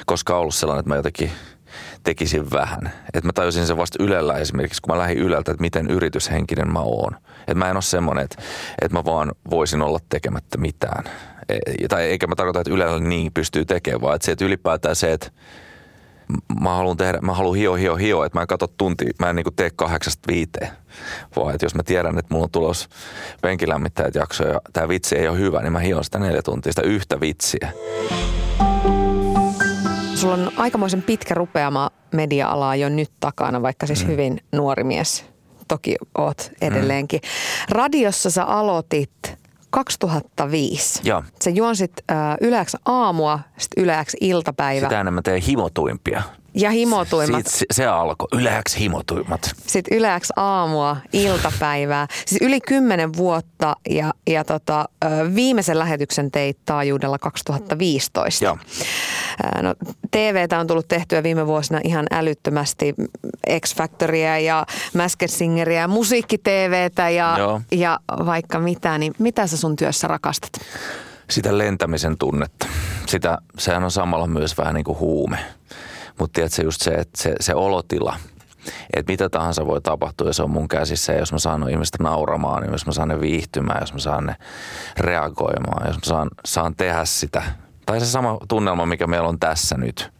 [0.06, 1.32] koskaan ollut sellainen, että mä jotenkin
[2.04, 2.92] tekisin vähän.
[3.14, 6.80] Että mä tajusin sen vasta Ylellä esimerkiksi, kun mä lähdin Yleltä, että miten yrityshenkinen mä
[6.80, 7.16] oon.
[7.40, 8.42] Että mä en ole semmoinen, että,
[8.82, 11.04] että mä vaan voisin olla tekemättä mitään.
[11.50, 14.96] E, tai eikä mä tarkoita, että Ylellä niin pystyy tekemään, vaan että, se, että ylipäätään
[14.96, 15.32] se, että
[16.62, 19.36] mä haluan tehdä, mä haluan hio, hio, hio, että mä en katso tunti, mä en
[19.36, 20.70] niinku tee kahdeksasta viiteen.
[21.36, 22.90] Vaan että jos mä tiedän, että mulla on tulos
[23.42, 26.82] penkilämmittäjät jakso ja tämä vitsi ei ole hyvä, niin mä hion sitä neljä tuntia, sitä
[26.88, 27.72] yhtä vitsiä.
[30.24, 34.12] Sulla on aikamoisen pitkä rupeama media-ala jo nyt takana, vaikka siis mm.
[34.12, 35.26] hyvin nuori mies.
[35.68, 37.20] Toki oot edelleenkin.
[37.24, 37.76] Mm.
[37.76, 39.38] Radiossa sä aloitit
[39.70, 41.02] 2005.
[41.04, 41.24] Joo.
[41.44, 44.86] Sä juonsit äh, Yleäks aamua, sitten Yleäks iltapäivä.
[44.86, 46.24] Sitä enemmän teen himotuimpia.
[46.56, 47.48] Ja himotuimmat.
[47.48, 48.28] Siitä se, alkoi.
[48.32, 49.52] Yleäks himotuimmat.
[49.68, 52.08] Sitten yleäks aamua, iltapäivää.
[52.26, 54.86] Siis yli kymmenen vuotta ja, ja tota,
[55.36, 58.46] viimeisen lähetyksen teit taajuudella 2015.
[58.46, 58.58] Joo.
[59.62, 59.74] No,
[60.12, 62.96] TVtä on tullut tehtyä viime vuosina ihan älyttömästi.
[63.60, 64.66] X-Factoria ja
[64.98, 67.62] Masked Singeria ja musiikki-TVtä ja, Joo.
[67.72, 68.98] ja vaikka mitä.
[68.98, 70.52] Niin mitä sä sun työssä rakastat?
[71.30, 72.68] Sitä lentämisen tunnetta.
[73.06, 75.38] Sitä, sehän on samalla myös vähän niin kuin huume.
[76.20, 78.16] Mutta tiedätkö just se, että se, se olotila,
[78.94, 81.14] että mitä tahansa voi tapahtua ja se on mun käsissä.
[81.14, 84.26] Ja jos mä saan ihmistä nauramaan, niin jos mä saan ne viihtymään, jos mä saan
[84.26, 84.36] ne
[84.98, 87.44] reagoimaan, jos mä saan, saan tehdä sitä.
[87.86, 90.14] Tai se sama tunnelma, mikä meillä on tässä nyt.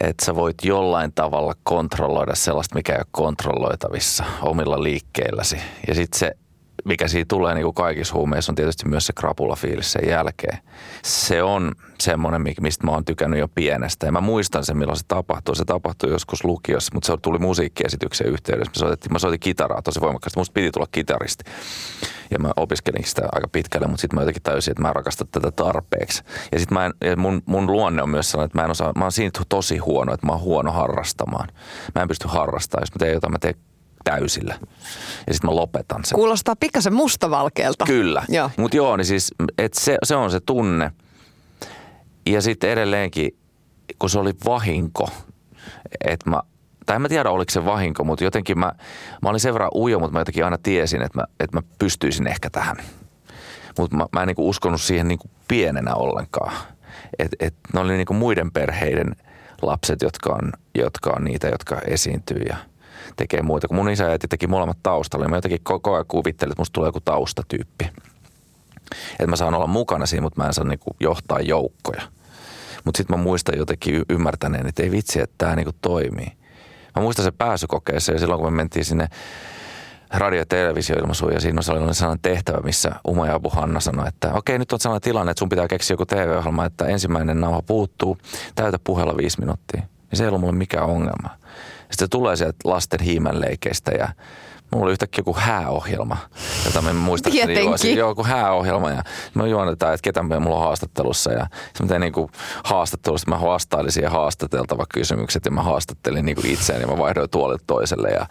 [0.00, 5.56] Että sä voit jollain tavalla kontrolloida sellaista, mikä ei ole kontrolloitavissa omilla liikkeilläsi.
[5.88, 6.32] Ja sitten se
[6.84, 10.58] mikä siitä tulee niin kuin kaikissa huumeissa, on tietysti myös se krapulafiilis sen jälkeen.
[11.02, 14.06] Se on semmoinen, mistä mä oon tykännyt jo pienestä.
[14.06, 15.56] Ja mä muistan sen, milloin se tapahtui.
[15.56, 18.70] Se tapahtui joskus lukiossa, mutta se tuli musiikkiesityksen yhteydessä.
[18.70, 20.40] Mä, soitettiin, mä soitin kitaraa tosi voimakkaasti.
[20.40, 21.44] Musta piti tulla kitaristi.
[22.30, 25.50] Ja mä opiskelin sitä aika pitkälle, mutta sitten mä jotenkin täysin, että mä rakastan tätä
[25.50, 26.22] tarpeeksi.
[26.52, 28.92] Ja sitten mä en, ja mun, mun luonne on myös sellainen, että mä en osaa,
[28.96, 31.48] mä oon siinä tosi huono, että mä oon huono harrastamaan.
[31.94, 32.82] Mä en pysty harrastamaan.
[32.82, 33.54] Jos mä teen jotain, mä teen
[34.04, 34.54] täysillä.
[35.26, 36.16] Ja sitten mä lopetan sen.
[36.16, 37.84] Kuulostaa pikkasen mustavalkeelta.
[37.84, 38.24] Kyllä.
[38.28, 38.50] Joo.
[38.56, 40.92] Mutta joo, niin siis et se, se on se tunne.
[42.26, 43.38] Ja sitten edelleenkin,
[43.98, 45.08] kun se oli vahinko,
[46.04, 46.42] että mä,
[46.86, 48.72] tai en mä tiedä oliko se vahinko, mutta jotenkin mä,
[49.22, 52.26] mä olin sen verran ujo, mutta mä jotenkin aina tiesin, että mä, että mä pystyisin
[52.26, 52.76] ehkä tähän.
[53.78, 56.52] Mutta mä, mä en niinku uskonut siihen niinku pienenä ollenkaan.
[57.18, 59.16] Että et ne oli niinku muiden perheiden
[59.62, 62.56] lapset, jotka on, jotka on niitä, jotka esiintyy ja–
[63.16, 63.68] tekee muita.
[63.68, 66.60] Kun mun isä ja äiti teki molemmat taustalla, niin mä jotenkin koko ajan kuvittelin, että
[66.60, 67.90] musta tulee joku taustatyyppi.
[69.12, 72.02] Että mä saan olla mukana siinä, mutta mä en saa niinku johtaa joukkoja.
[72.84, 76.32] Mutta sitten mä muistan jotenkin ymmärtäneen, että ei vitsi, että tämä niinku toimii.
[76.96, 79.08] Mä muistan se pääsykokeessa ja silloin kun me mentiin sinne
[80.14, 84.32] radio- ja televisioilmaisuun ja siinä oli sellainen tehtävä, missä Uma ja Abu Hanna sanoi, että
[84.34, 88.18] okei, nyt on sellainen tilanne, että sun pitää keksiä joku TV-ohjelma, että ensimmäinen nauha puuttuu,
[88.54, 89.80] täytä puhella viisi minuuttia.
[89.80, 91.30] Niin se ei ollut mulle mikään ongelma.
[91.90, 94.08] Sitten se tulee sieltä lasten hiimänleikeistä ja
[94.70, 96.16] mulla oli yhtäkkiä joku hääohjelma,
[96.64, 97.96] jota mä muistaakseni juosin.
[97.96, 99.02] Joo, joku hääohjelma ja
[99.34, 102.28] me juonetaan, että ketä mulla on haastattelussa ja sitten mä tein niin
[102.64, 107.62] haastattelusta, mä vastailin siihen haastateltava kysymykset ja mä haastattelin niin itseäni ja mä vaihdoin tuolit
[107.66, 108.26] toiselle ja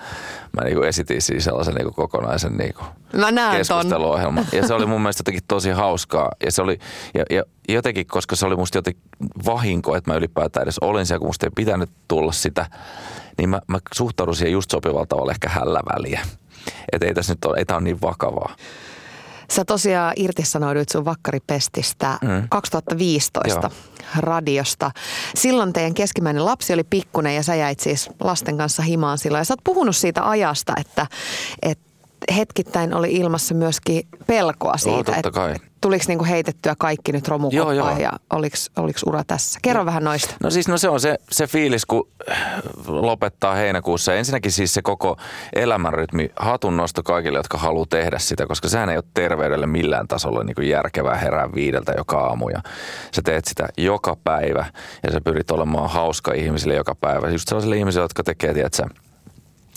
[0.52, 2.74] mä niin esitin siis sellaisen niin kokonaisen niin
[3.14, 4.46] mä keskusteluohjelman.
[4.52, 6.80] Ja se oli mun mielestä jotenkin tosi hauskaa ja se oli,
[7.14, 7.44] ja, ja
[7.74, 9.04] jotenkin, koska se oli musta jotenkin
[9.46, 12.66] vahinko, että mä ylipäätään edes olin siellä, kun musta ei pitänyt tulla sitä
[13.40, 16.22] niin mä, mä suhtaudun siihen just sopivalla tavalla ehkä hällä väliä.
[16.92, 18.56] Että ei tässä nyt ole, ei tämä ole niin vakavaa.
[19.52, 22.50] Sä tosiaan irtisanouduit sun vakkaripestistä mm.
[22.50, 23.70] 2015 Joo.
[24.18, 24.92] radiosta.
[25.36, 29.40] Silloin teidän keskimmäinen lapsi oli pikkunen ja sä jäit siis lasten kanssa himaan silloin.
[29.40, 31.08] Ja sä oot puhunut siitä ajasta, että,
[31.62, 31.86] että
[32.36, 35.32] hetkittäin oli ilmassa myöskin pelkoa siitä, Joo, että
[35.82, 39.60] tuliko niinku heitettyä kaikki nyt romukoppaan ja oliko, oliko ura tässä?
[39.62, 39.86] Kerro no.
[39.86, 40.36] vähän noista.
[40.44, 42.08] No siis no se on se, se fiilis, kun
[42.88, 44.14] lopettaa heinäkuussa.
[44.14, 45.18] Ensinnäkin siis se koko
[45.54, 50.44] elämänrytmi, hatun nosto kaikille, jotka haluaa tehdä sitä, koska sehän ei ole terveydelle millään tasolla
[50.44, 52.50] niin kuin järkevää herää viideltä joka aamu.
[52.50, 52.62] Ja
[53.16, 54.66] sä teet sitä joka päivä
[55.04, 57.30] ja sä pyrit olemaan hauska ihmisille joka päivä.
[57.30, 58.84] Just sellaisille ihmisille, jotka tekee, tiedätkö,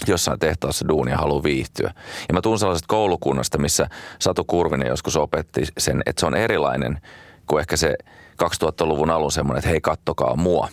[0.09, 1.95] jossain tehtaassa duunia haluaa viihtyä.
[2.29, 3.88] Ja mä tuun sellaisesta koulukunnasta, missä
[4.19, 7.01] Satu Kurvinen joskus opetti sen, että se on erilainen
[7.47, 7.95] kuin ehkä se
[8.43, 10.69] 2000-luvun alun semmoinen, että hei kattokaa mua,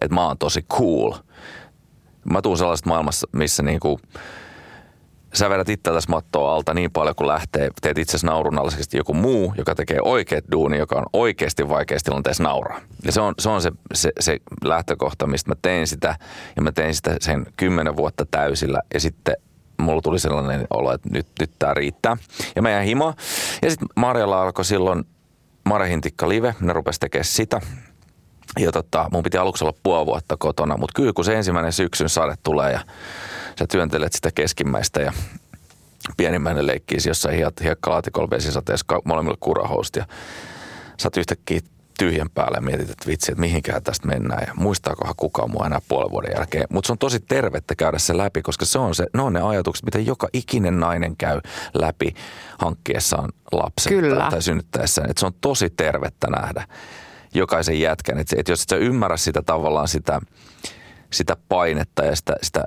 [0.00, 1.12] että mä oon tosi cool.
[2.30, 4.00] Mä tuun sellaisesta maailmassa, missä niinku–
[5.34, 9.74] sä vedät itseltäsi mattoa alta niin paljon kuin lähtee, teet itse naurunallisesti joku muu, joka
[9.74, 12.80] tekee oikeat duuni, joka on oikeasti vaikeasti tilanteessa nauraa.
[13.04, 16.16] Ja se on se, on se, se, se lähtökohta, mistä mä tein sitä,
[16.56, 19.36] ja mä tein sitä sen kymmenen vuotta täysillä, ja sitten
[19.78, 22.16] mulla tuli sellainen olo, että nyt, nyt tää riittää.
[22.56, 23.14] Ja mä jäin himo.
[23.62, 25.04] Ja sitten Marjalla alkoi silloin
[25.64, 27.60] Marehintikka Live, ne rupesi tekemään sitä.
[28.58, 32.08] Ja tota, mun piti aluksi olla puoli vuotta kotona, mutta kyllä kun se ensimmäinen syksyn
[32.08, 32.80] sade tulee ja
[33.58, 35.12] sä työntelet sitä keskimmäistä ja
[36.16, 40.06] pienimmäinen leikkii jossain hiekkalaatikolla vesisateessa molemmilla kurahoust ja
[40.98, 41.60] sä oot yhtäkkiä
[41.98, 45.80] tyhjän päälle ja mietit, että vitsi, että mihinkään tästä mennään ja muistaakohan kukaan mua enää
[45.88, 46.66] puolen vuoden jälkeen.
[46.70, 49.40] Mutta se on tosi tervettä käydä se läpi, koska se on se, ne on ne
[49.40, 51.40] ajatukset, mitä joka ikinen nainen käy
[51.74, 52.14] läpi
[52.58, 54.20] hankkiessaan lapsen Kyllä.
[54.20, 55.10] tai, tai synnyttäessään.
[55.10, 56.66] Että se on tosi tervettä nähdä
[57.34, 58.18] jokaisen jätkän.
[58.18, 60.20] Että, että jos et sä ymmärrä sitä tavallaan sitä,
[61.12, 62.64] sitä painetta ja sitä, sitä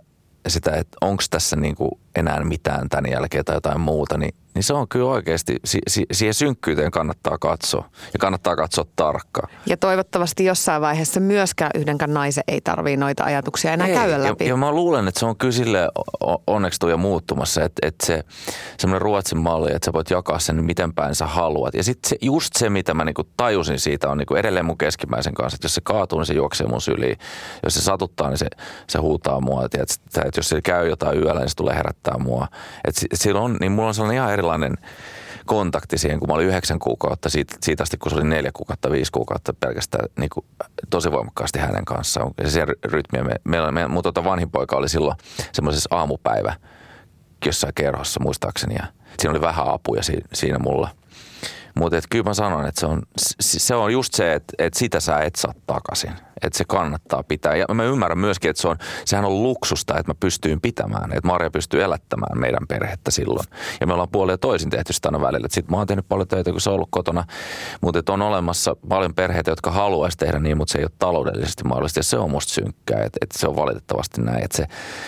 [0.48, 4.64] sitä, että onko tässä niin kuin enää mitään tämän jälkeen tai jotain muuta, niin niin
[4.64, 9.50] se on kyllä oikeasti, si, si, siihen synkkyyteen kannattaa katsoa ja kannattaa katsoa tarkkaan.
[9.66, 14.44] Ja toivottavasti jossain vaiheessa myöskään yhdenkään naisen ei tarvii noita ajatuksia enää ei, käydä läpi.
[14.44, 15.90] Ja, ja mä luulen, että se on kyllä sille
[16.48, 18.24] onneksi tuo muuttumassa, että, että se
[18.78, 21.74] semmoinen Ruotsin malli, että sä voit jakaa sen miten päin sä haluat.
[21.74, 25.34] Ja sitten se, just se, mitä mä niinku tajusin siitä, on niinku edelleen mun keskimmäisen
[25.34, 27.18] kanssa, että jos se kaatuu, niin se juoksee mun syliin.
[27.64, 28.48] Jos se satuttaa, niin se,
[28.88, 29.66] se huutaa mua.
[29.66, 32.48] Että, että jos se käy jotain yöllä, niin se tulee herättää mua.
[32.88, 34.78] Että silloin, niin mulla on sellainen ihan eri erilainen
[35.46, 38.92] kontakti siihen, kun mä olin yhdeksän kuukautta siitä, siitä asti, kun se oli neljä kuukautta,
[38.92, 40.46] viisi kuukautta pelkästään niin kuin,
[40.90, 42.32] tosi voimakkaasti hänen kanssaan.
[42.44, 45.18] Ja se rytmiä, me, me, me, mun tota vanhin poika oli silloin
[45.52, 46.54] semmoisessa aamupäivä
[47.46, 48.86] jossain kerhossa muistaakseni ja
[49.20, 50.90] siinä oli vähän apuja siinä, siinä mulla–
[51.76, 53.02] mutta kyllä mä sanon, että se on,
[53.40, 56.12] se on just se, että, että sitä sä et saa takaisin.
[56.42, 57.56] Että se kannattaa pitää.
[57.56, 61.12] Ja mä ymmärrän myöskin, että se on, sehän on luksusta, että mä pystyin pitämään.
[61.12, 63.46] Että Maria pystyy elättämään meidän perhettä silloin.
[63.82, 65.48] Ja me ollaan puolia toisin tehty sitä aina välillä.
[65.52, 67.24] Sitten mä oon tehnyt paljon töitä, kun se on ollut kotona.
[67.82, 72.00] Mutta on olemassa paljon perheitä, jotka haluaisi tehdä niin, mutta se ei ole taloudellisesti mahdollista.
[72.00, 74.44] Ja se on musta synkkää, että, että se on valitettavasti näin.
[74.44, 74.66] Että se,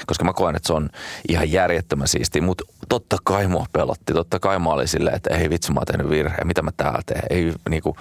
[0.08, 0.90] koska mä koen, että se on
[1.30, 2.42] ihan järjettömän siistiä.
[2.42, 4.14] Mutta totta kai mua pelotti.
[4.14, 7.00] Totta kai mä olin silleen, että ei vitsi, mä oon tehnyt virheen mitä mä täällä
[7.06, 7.24] teen.
[7.30, 7.96] Ei, niin kuin,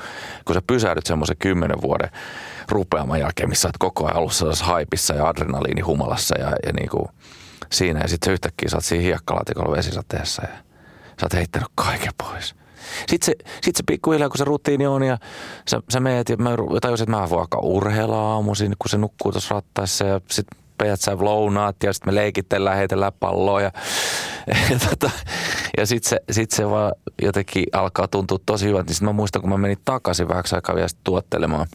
[0.45, 2.11] kun sä pysähdyt semmoisen kymmenen vuoden
[2.71, 7.09] rupeaman jälkeen, missä oot koko ajan ollut haipissa ja adrenaliinihumalassa ja, ja niin kuin
[7.73, 8.01] siinä.
[8.01, 10.57] Ja sitten yhtäkkiä sä oot siinä hiekkalaatikolla vesisateessa ja
[11.21, 12.55] sä oot heittänyt kaiken pois.
[13.09, 15.19] Sitten se, sit se pikkuhiljaa, kun se rutiini on ja
[15.71, 16.51] sä, sä meet ja mä
[16.81, 21.01] tajusin, että mä voin alkaa urheilla aamuisin, kun se nukkuu tuossa rattaissa ja sitten pejät
[21.01, 23.71] sä lounaat ja sitten me leikitellään, heitellään palloa ja,
[24.71, 25.11] ja, tota,
[25.77, 28.87] ja sitten se, sit se vaan jotenkin alkaa tuntua tosi hyvältä.
[28.87, 31.67] Niin sitten mä muistan, kun mä menin takaisin vähän aikaa vielä tuottelemaan,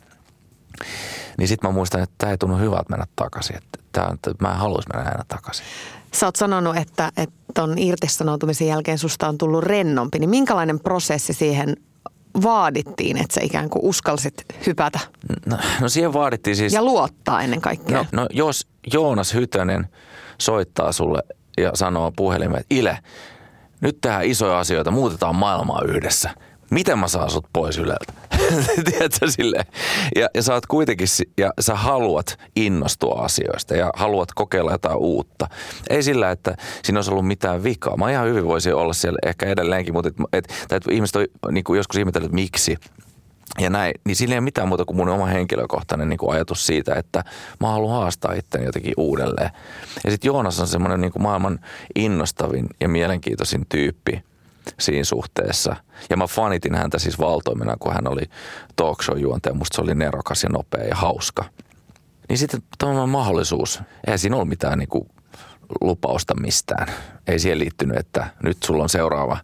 [1.37, 3.57] niin sitten mä muistan, että tämä ei tunnu hyvältä mennä takaisin.
[3.57, 5.65] Että tää, että mä en haluaisi mennä enää takaisin.
[6.13, 10.19] Sä oot sanonut, että, että ton irtisanoutumisen jälkeen susta on tullut rennompi.
[10.19, 11.75] Niin minkälainen prosessi siihen
[12.43, 14.99] vaadittiin, että sä ikään kuin uskalsit hypätä?
[15.45, 16.73] No, no siihen vaadittiin siis...
[16.73, 17.97] Ja luottaa ennen kaikkea.
[17.97, 19.87] No, no jos Joonas Hytönen
[20.37, 21.23] soittaa sulle
[21.57, 22.97] ja sanoo puhelimeen, että Ile,
[23.81, 26.29] nyt tehdään isoja asioita, muutetaan maailmaa yhdessä.
[26.71, 28.13] Miten mä saan sut pois Yleltä?
[28.89, 29.65] Tiedätkö silleen?
[30.15, 31.07] Ja, ja sä oot kuitenkin,
[31.37, 35.47] ja sä haluat innostua asioista ja haluat kokeilla jotain uutta.
[35.89, 37.97] Ei sillä, että siinä olisi ollut mitään vikaa.
[37.97, 41.63] Mä ihan hyvin voisin olla siellä ehkä edelleenkin, mutta et, et, et ihmiset on niin
[41.75, 42.77] joskus ihmetellyt, että miksi
[43.59, 46.67] ja näin, niin sillä ei ole mitään muuta kuin mun oma henkilökohtainen niin kuin ajatus
[46.67, 47.23] siitä, että
[47.59, 49.49] mä haluan haastaa itteni jotenkin uudelleen.
[50.03, 51.59] Ja sitten Joonas on semmoinen niin maailman
[51.95, 54.23] innostavin ja mielenkiintoisin tyyppi
[54.79, 55.75] siinä suhteessa.
[56.09, 58.23] Ja mä fanitin häntä siis valtoimena, kun hän oli
[58.75, 59.55] talk show juontaja.
[59.55, 61.45] Musta se oli nerokas ja nopea ja hauska.
[62.29, 63.79] Niin sitten tämä mahdollisuus.
[64.07, 65.09] Eihän siinä ollut mitään niin kuin
[65.81, 66.87] lupausta mistään.
[67.27, 69.37] Ei siihen liittynyt, että nyt sulla on seuraava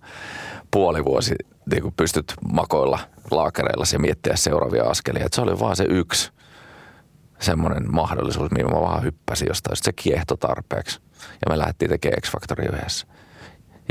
[0.72, 1.36] puoli vuosi,
[1.72, 3.00] niin kuin pystyt makoilla
[3.32, 5.26] laakereilla ja miettiä seuraavia askelia.
[5.26, 6.32] Et se oli vaan se yksi
[7.40, 9.78] semmoinen mahdollisuus, mihin mä vaan hyppäsin jostain.
[9.78, 11.00] Sitten se kiehto tarpeeksi.
[11.14, 13.08] Ja me lähdettiin tekemään X-Factory yhdessä.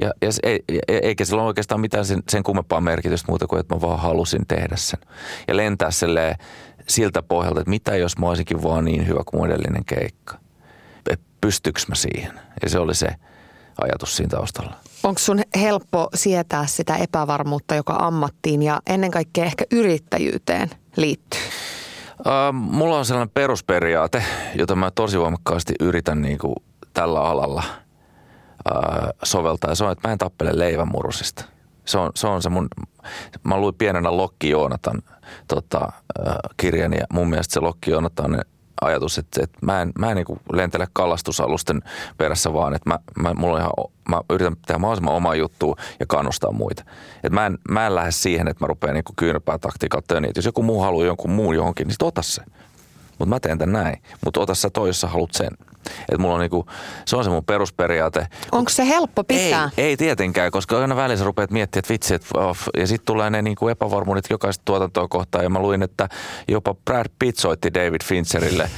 [0.02, 3.60] Ja, ja se, ei, eikä sillä ole oikeastaan mitään sen, sen kummempaa merkitystä muuta kuin,
[3.60, 5.00] että mä vaan halusin tehdä sen.
[5.48, 5.90] Ja lentää
[6.88, 10.38] siltä pohjalta, että mitä jos mä olisinkin vaan niin hyvä kuin edellinen keikka.
[11.40, 12.40] Pystyykö mä siihen?
[12.62, 13.08] Ja se oli se
[13.80, 14.74] ajatus siinä taustalla.
[15.02, 21.40] Onko sun helppo sietää sitä epävarmuutta, joka ammattiin ja ennen kaikkea ehkä yrittäjyyteen liittyy?
[22.18, 26.54] Uh, mulla on sellainen perusperiaate, jota mä tosi voimakkaasti yritän niin kuin
[26.92, 27.62] tällä alalla
[28.74, 29.70] uh, soveltaa.
[29.70, 31.44] Ja se on, että mä en tappele leivänmurusista.
[31.84, 32.68] Se on, se on se mun,
[33.44, 35.02] mä luin pienenä Lokki Joonatan
[35.48, 38.40] tota, uh, kirjan ja mun mielestä se Lokki Joonatan
[38.80, 41.82] ajatus, että, että mä en, mä en niin lentele kalastusalusten
[42.18, 43.72] perässä vaan, että mä, mä, mulla on ihan,
[44.08, 46.84] mä yritän tehdä mahdollisimman omaa juttua ja kannustaa muita.
[47.24, 50.38] Et mä, en, mä en lähde siihen, että mä rupean niin kyynärpää taktiikalla niin, että
[50.38, 52.42] jos joku muu haluaa jonkun muun johonkin, niin sit ota se.
[53.18, 54.02] Mutta mä teen tämän näin.
[54.24, 55.50] Mutta ota sä toi, jos sä haluat sen.
[56.12, 56.66] Et mulla on niinku,
[57.06, 58.26] se on se mun perusperiaate.
[58.52, 59.70] Onko se helppo pitää?
[59.76, 63.30] Ei, ei tietenkään, koska aina välissä rupeat miettimään, että vitsi, että oh, ja sitten tulee
[63.30, 65.44] ne niinku epävarmuudet jokaista tuotantoa kohtaan.
[65.44, 66.08] Ja mä luin, että
[66.48, 68.70] jopa Brad Pitt soitti David Fincherille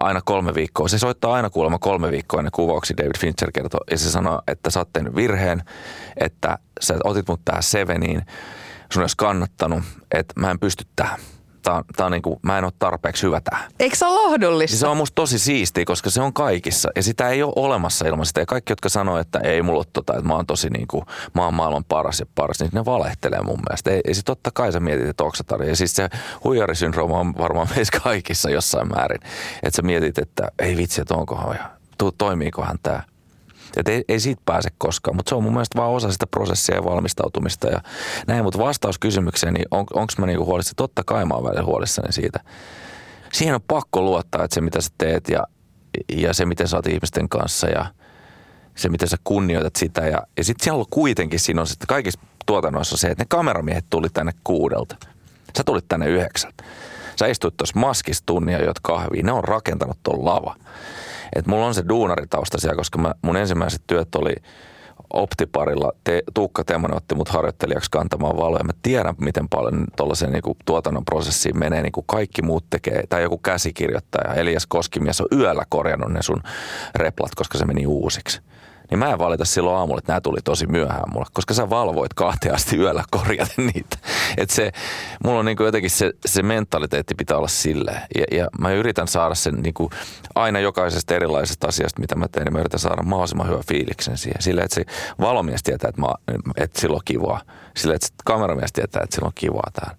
[0.00, 0.88] aina kolme viikkoa.
[0.88, 3.80] Se soittaa aina kuulemma kolme viikkoa ennen kuvauksia, David Fincher kertoo.
[3.90, 5.62] Ja se sanoo, että sä oot tehnyt virheen,
[6.20, 8.22] että sä otit mut tähän Seveniin.
[8.92, 11.20] Sun olisi kannattanut, että mä en pysty tähän
[11.64, 13.70] tää on, tää on niinku, mä en ole tarpeeksi hyvä tähän.
[13.80, 14.70] Eikö se ole lohdullista?
[14.70, 16.90] Siis se on musta tosi siistiä, koska se on kaikissa.
[16.96, 18.40] Ja sitä ei ole olemassa ilman sitä.
[18.40, 21.44] Ja kaikki, jotka sanoo, että ei mulla ole tota, että mä oon tosi niinku, mä
[21.44, 23.90] oon maailman paras ja paras, niin ne valehtelee mun mielestä.
[23.90, 26.08] Ei, ei sit totta kai sä mietit, että onko sä Ja siis se
[26.44, 29.20] huijarisyndrooma on varmaan meissä kaikissa jossain määrin.
[29.62, 31.70] Että sä mietit, että ei vitsi, että onkohan ja
[32.18, 33.02] toimiikohan tämä.
[33.76, 36.74] Että ei, ei siitä pääse koskaan, mutta se on mun mielestä vaan osa sitä prosessia
[36.74, 37.80] ja valmistautumista ja
[38.26, 38.44] näin.
[38.44, 40.74] Mutta vastaus kysymykseen, niin on, onko mä niinku huolissani?
[40.76, 42.40] Totta kai mä oon huolissani siitä.
[43.32, 45.46] Siihen on pakko luottaa, että se mitä sä teet ja,
[46.16, 47.86] ja se miten sä oot ihmisten kanssa ja
[48.74, 50.00] se miten sä kunnioitat sitä.
[50.00, 53.84] Ja, ja sitten siellä on kuitenkin siinä on sitten kaikissa tuotannoissa se, että ne kameramiehet
[53.90, 54.96] tuli tänne kuudelta.
[55.56, 56.64] Sä tulit tänne yhdeksältä.
[57.18, 59.22] Sä istuit tuossa maskissa tunnia ja kahvia.
[59.22, 60.56] Ne on rakentanut tuon lava.
[61.34, 64.34] Et mulla on se duunaritausta siellä, koska mä, mun ensimmäiset työt oli
[65.12, 65.92] Optiparilla.
[66.04, 68.64] Te, Tuukka Temonen otti mut harjoittelijaksi kantamaan valoja.
[68.64, 71.82] Mä tiedän, miten paljon tuollaisen niinku, tuotannon prosessiin menee.
[71.82, 74.34] Niinku kaikki muut tekee, tai joku käsikirjoittaja.
[74.34, 76.42] Elias Koskimies on yöllä korjannut ne sun
[76.94, 78.40] replat, koska se meni uusiksi
[78.94, 82.14] niin mä en valita silloin aamulla, että nämä tuli tosi myöhään mulle, koska sä valvoit
[82.14, 83.96] kahteen asti yöllä korjata niitä.
[84.36, 84.72] Et se,
[85.24, 88.00] mulla on niin kuin jotenkin se, se mentaliteetti pitää olla silleen.
[88.18, 89.90] Ja, ja mä yritän saada sen niin kuin
[90.34, 94.42] aina jokaisesta erilaisesta asiasta, mitä mä teen, niin mä yritän saada mahdollisimman hyvän fiiliksen siihen.
[94.42, 94.84] Silleen, että se
[95.20, 96.08] valomies tietää, että, mä,
[96.56, 97.40] että sillä on kivaa.
[97.76, 99.96] Silleen, että kameramies tietää, että sillä on kivaa täällä.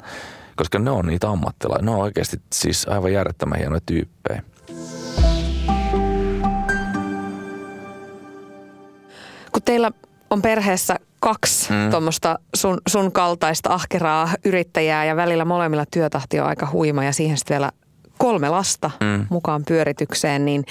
[0.56, 1.86] Koska ne on niitä ammattilaisia.
[1.86, 4.44] Ne on oikeasti siis aivan järjettömän hienoja tyyppejä.
[9.66, 9.92] Teillä
[10.30, 11.92] on perheessä kaksi mm.
[11.92, 17.38] tuommoista sun, sun kaltaista ahkeraa yrittäjää ja välillä molemmilla työtahti on aika huima ja siihen
[17.38, 17.72] sitten vielä
[18.18, 19.26] kolme lasta mm.
[19.30, 20.66] mukaan pyöritykseen, niin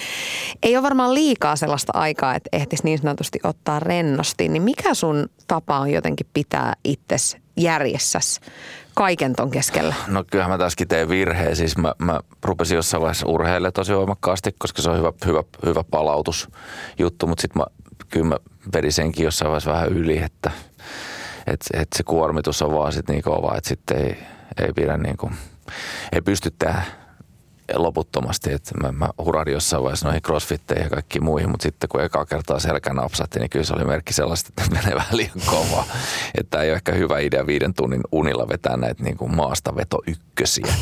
[0.63, 4.49] ei ole varmaan liikaa sellaista aikaa, että ehtisi niin sanotusti ottaa rennosti.
[4.49, 8.39] Niin mikä sun tapa on jotenkin pitää itses järjessäs
[8.93, 9.95] kaiken ton keskellä?
[10.07, 11.55] No kyllähän mä tässäkin teen virheen.
[11.55, 15.83] Siis mä, mä rupesin jossain vaiheessa urheilemaan tosi voimakkaasti, koska se on hyvä, hyvä, hyvä
[15.83, 17.65] palautusjuttu, mutta sitten mä
[18.15, 18.37] kyllä mä
[18.73, 20.51] vedin senkin jossain vaiheessa vähän yli, että,
[21.47, 24.17] että, että se kuormitus on vaan sitten niin kova, että sitten ei,
[24.57, 25.33] ei pidä niin kuin,
[26.11, 26.85] ei pysty tähän
[27.73, 28.53] loputtomasti.
[28.53, 32.25] Että mä, mä hurahdin jossain vaiheessa noihin crossfitteihin ja kaikkiin muihin, mutta sitten kun eka
[32.25, 35.85] kertaa selkä napsatti, niin kyllä se oli merkki sellaista, että menee vähän liian kovaa.
[36.37, 40.73] Että ei ole ehkä hyvä idea viiden tunnin unilla vetää näitä niin kuin maastaveto ykkösiä.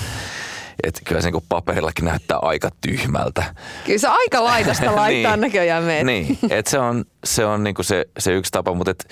[0.83, 3.43] Että kyllä se niin paperillakin näyttää aika tyhmältä.
[3.85, 6.05] Kyllä se aika laidasta laittaa niin, näköjään meitä.
[6.05, 9.07] Niin, että se on, se, on niin se, se yksi tapa, mutta et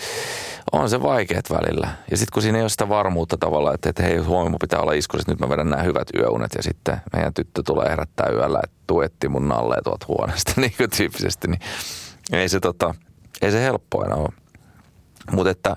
[0.72, 1.88] on se vaikeat välillä.
[2.12, 4.94] Ja sitten kun siinä ei ole sitä varmuutta tavallaan, että, että hei huomioon pitää olla
[4.94, 8.78] iskussa, nyt mä vedän nämä hyvät yöunet ja sitten meidän tyttö tulee herättää yöllä, että
[8.88, 11.62] tuetti mun nalleen tuolta huoneesta niin kuin tyyppisesti, niin
[12.32, 12.96] ei se, tota,
[13.42, 14.30] ei se helppoa enää ole.
[15.32, 15.76] Mutta että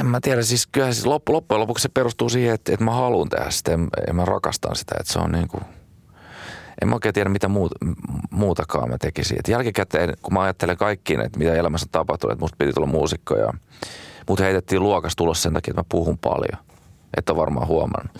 [0.00, 2.90] en mä tiedä, siis kyllä siis loppu, loppujen lopuksi se perustuu siihen, että, että mä
[2.90, 3.72] haluan tehdä sitä
[4.06, 5.64] ja mä rakastan sitä, että se on niin kuin,
[6.82, 7.74] en mä oikein tiedä mitä muuta,
[8.30, 9.38] muutakaan mä tekisin.
[9.38, 13.36] Et jälkikäteen, kun mä ajattelen kaikkiin, että mitä elämässä tapahtuu, että musta piti tulla muusikko
[13.36, 13.52] ja
[14.28, 16.64] mut heitettiin luokas tulos sen takia, että mä puhun paljon.
[17.16, 18.18] Että on varmaan huomannut.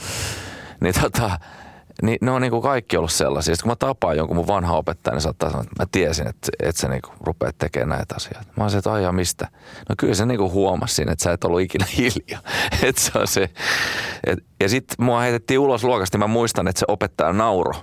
[0.81, 1.39] Niin tota,
[2.03, 3.55] niin ne on niin kuin kaikki ollut sellaisia.
[3.55, 6.49] Sitten kun mä tapaan jonkun mun vanha opettaja, niin saattaa sanoa, että mä tiesin, että,
[6.63, 8.53] että sä niin rupeat tekemään näitä asioita.
[8.57, 9.49] Mä olisin, että aijaa mistä?
[9.89, 12.41] No kyllä se niin kuin huomasi siinä, että sä et ollut ikinä hiljaa.
[12.83, 13.51] että se on se.
[14.27, 17.75] Et, ja sitten mua heitettiin ulos luokasta, niin mä muistan, että se opettaja nauro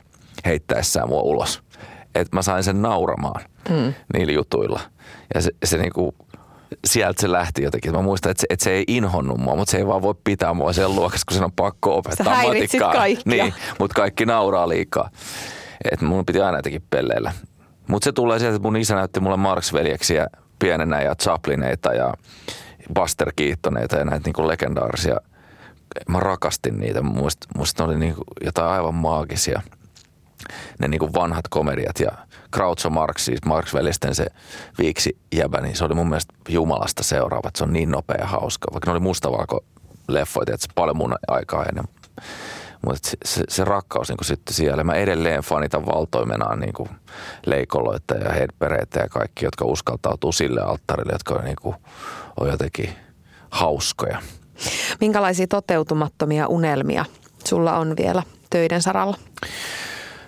[0.46, 1.64] heittäessään mua ulos.
[2.16, 3.94] Että mä sain sen nauramaan mm.
[4.14, 4.80] niillä jutuilla.
[5.36, 6.16] Ja se, se niin kuin
[6.86, 7.92] sieltä se lähti jotenkin.
[7.92, 10.54] Mä muistan, että se, että se ei inhonnut mua, mutta se ei vaan voi pitää
[10.54, 12.94] mua siellä luokassa, kun sen on pakko opettaa Sä matikkaa.
[12.94, 13.24] kaikkia.
[13.26, 15.10] Niin, mutta kaikki nauraa liikaa.
[15.92, 17.32] Että mun piti aina jotenkin pelleillä.
[17.88, 20.28] Mutta se tulee sieltä, että mun isä näytti mulle Marx-veljeksiä
[20.60, 22.14] pienenä ja Chaplineita ja
[22.96, 25.18] Buster Keatoneita ja näitä niinku legendaarisia.
[26.10, 27.02] Mä rakastin niitä.
[27.02, 29.62] Muista, muista ne oli niinku jotain aivan maagisia.
[30.80, 32.12] Ne niinku vanhat komediat ja–
[32.52, 34.26] Groucho Marx, siis Marx-veljesten se
[34.78, 37.48] viiksi jäbä, niin se oli mun mielestä jumalasta seuraava.
[37.48, 38.68] Että se on niin nopea ja hauska.
[38.72, 39.64] Vaikka ne oli mustavalko
[40.08, 41.86] leffoja, että se paljon mun aikaa ennen.
[42.86, 44.84] Mutta se, se, se, rakkaus niin sitten siellä.
[44.84, 47.00] Mä edelleen fanitan valtoimenaan niin
[47.46, 51.76] leikoloita ja headpereitä ja kaikki, jotka uskaltautuu sille alttarille, jotka on, niin kuin,
[52.40, 52.90] on jotenkin
[53.50, 54.22] hauskoja.
[55.00, 57.06] Minkälaisia toteutumattomia unelmia
[57.46, 59.18] sulla on vielä töiden saralla?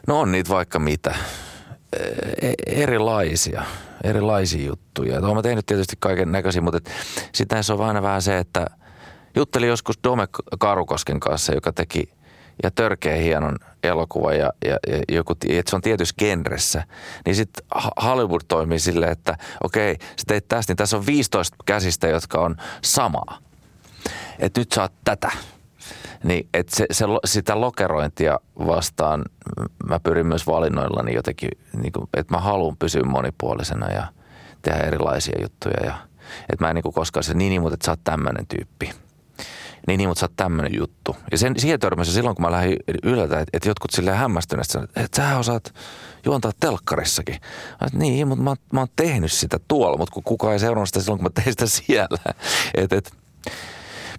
[0.07, 1.15] No on niitä vaikka mitä.
[2.41, 3.63] E, erilaisia,
[4.03, 5.19] erilaisia juttuja.
[5.19, 6.91] Olen tehnyt tietysti kaiken näköisiä, mutta
[7.33, 8.65] sitten se on aina vähän se, että
[9.35, 10.27] juttelin joskus Dome
[10.59, 12.09] Karukosken kanssa, joka teki
[12.63, 16.83] ja törkeä hienon elokuva ja, ja, ja joku, että se on tietyssä genressä,
[17.25, 17.65] niin sitten
[18.03, 22.55] Hollywood toimii silleen, että okei, sä teit tästä, niin tässä on 15 käsistä, jotka on
[22.83, 23.39] samaa.
[24.39, 25.31] Että nyt saat tätä.
[26.23, 29.25] Niin, että se, se, sitä lokerointia vastaan
[29.87, 31.49] mä pyrin myös valinnoillani jotenkin,
[31.81, 34.07] niin kuin, että mä haluan pysyä monipuolisena ja
[34.61, 35.85] tehdä erilaisia juttuja.
[35.85, 35.95] Ja,
[36.49, 38.91] että mä en niin kuin koskaan se, niin, niin mutta että sä oot tämmöinen tyyppi.
[39.87, 41.15] Niin, niin, mutta sä oot tämmönen juttu.
[41.31, 45.17] Ja sen, siihen törmäsin silloin, kun mä lähdin yllätä, että, että jotkut silleen hämmästyneet, että
[45.17, 45.73] sä osaat
[46.25, 47.35] juontaa telkkarissakin.
[47.81, 50.99] Mä, että niin, mutta mä, mä oon tehnyt sitä tuolla, mutta kukaan ei seurannut sitä
[50.99, 52.17] silloin, kun mä tein sitä siellä.
[52.75, 53.13] Et, et,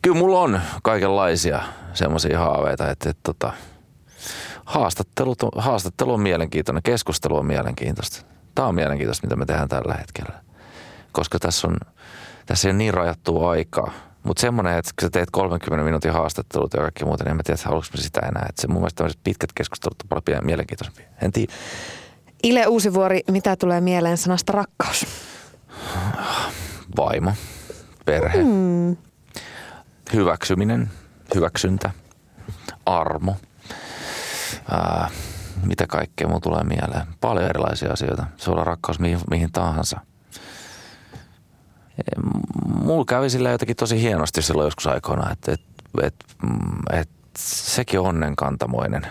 [0.04, 1.62] kyllä mulla on kaikenlaisia
[1.94, 3.52] semmoisia haaveita, että, että tota,
[4.64, 8.26] haastattelut on, haastattelu on mielenkiintoinen, keskustelu on mielenkiintoista.
[8.54, 10.40] Tämä on mielenkiintoista, mitä me tehdään tällä hetkellä.
[11.12, 11.76] Koska tässä on,
[12.46, 13.92] tässä ei ole niin rajattua aikaa.
[14.22, 17.42] Mutta semmoinen, että kun sä teet 30 minuutin haastattelut ja kaikki muuta, niin en mä
[17.42, 18.46] tiedä, haluanko mä sitä enää.
[18.48, 21.06] Että se mun mielestä tämmöiset pitkät keskustelut on paljon mielenkiintoisempia.
[21.22, 21.52] En tiedä.
[22.42, 25.06] Ile Uusivuori, mitä tulee mieleen sanasta rakkaus?
[26.96, 27.32] Vaimo,
[28.04, 28.96] perhe, mm.
[30.12, 30.90] Hyväksyminen,
[31.34, 31.90] hyväksyntä,
[32.86, 33.36] armo.
[34.70, 35.10] Ää,
[35.64, 37.06] mitä kaikkea mulla tulee mieleen?
[37.20, 38.26] Paljon erilaisia asioita.
[38.36, 40.00] Se olla rakkaus mihin, mihin tahansa.
[42.66, 45.60] Mulla kävi sillä jotenkin tosi hienosti silloin joskus aikoina, että et,
[46.02, 46.14] et,
[46.92, 49.06] et, sekin on onnenkantamoinen.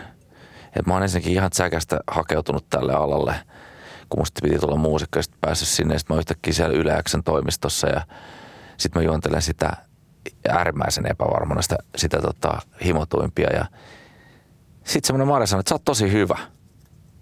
[0.75, 3.35] Et mä oon ensinnäkin ihan säkästä hakeutunut tälle alalle,
[4.09, 5.99] kun musta piti tulla muusikko ja päässyt sinne.
[5.99, 8.01] Sitten mä yhtäkkiä siellä Yleäksen toimistossa ja
[8.77, 9.77] sitten mä juontelen sitä
[10.49, 13.65] äärimmäisen epävarmana sitä, sitä tota, himotuimpia ja–
[14.83, 16.37] sitten semmoinen Marja sanoi, että sä oot tosi hyvä.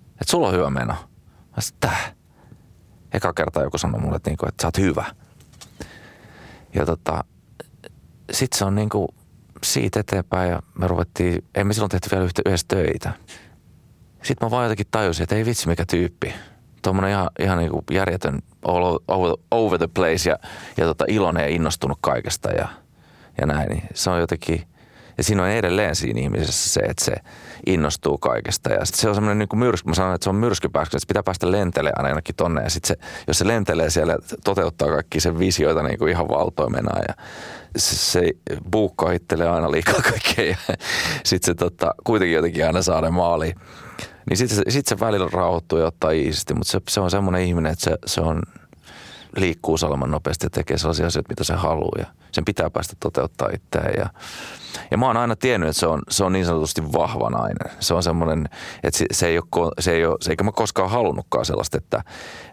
[0.10, 0.93] Että sulla on hyvä meno.
[0.93, 2.14] Mä sanoin, tää.
[3.14, 5.06] Eka kerta joku sanoi mulle, että, niinku, että sä oot hyvä.
[6.74, 7.24] Ja tota,
[8.32, 9.08] sitten se on niinku
[9.64, 13.12] siitä eteenpäin ja me ruvettiin, ei me silloin tehty vielä yhdessä töitä.
[14.24, 16.34] Sitten mä vaan jotenkin tajusin, että ei vitsi mikä tyyppi.
[16.82, 20.38] Tuommoinen ihan, ihan niinku järjetön all over, over the place ja,
[20.78, 22.68] ja tota, iloinen ja innostunut kaikesta ja,
[23.42, 23.70] ja näin.
[23.70, 24.64] Niin se on jotenkin,
[25.18, 27.16] ja siinä on edelleen siinä ihmisessä se, että se
[27.66, 28.74] innostuu kaikesta.
[28.74, 31.24] Ja sit se on semmoinen niin myrsky, mä sanon, että se on myrskypääksy, että pitää
[31.24, 32.64] päästä lentelemään ainakin tonne.
[32.64, 37.00] Ja sitten se, jos se lentelee siellä, toteuttaa kaikki sen visioita niin kuin ihan valtoimena
[37.08, 37.14] ja
[37.78, 38.22] se, se
[38.72, 40.76] buukko hittelee aina liikaa kaikkea ja
[41.26, 43.56] sitten se tota, kuitenkin jotenkin aina saa ne maaliin.
[44.30, 47.42] Niin sitten se, sit se välillä rauhoittuu ja ottaa iisisti, mutta se, se on semmoinen
[47.42, 48.42] ihminen, että se, se on
[49.38, 53.50] liikkuu salaman nopeasti ja tekee sellaisia asioita, mitä se haluaa ja sen pitää päästä toteuttaa
[53.54, 54.10] itseään ja
[54.92, 57.72] ja mä oon aina tiennyt, että se on, se on niin sanotusti vahva nainen.
[57.80, 58.50] Se on semmoinen,
[58.84, 62.04] että se, se, ei ole, se ei ole, se eikä mä koskaan halunnutkaan sellaista, että,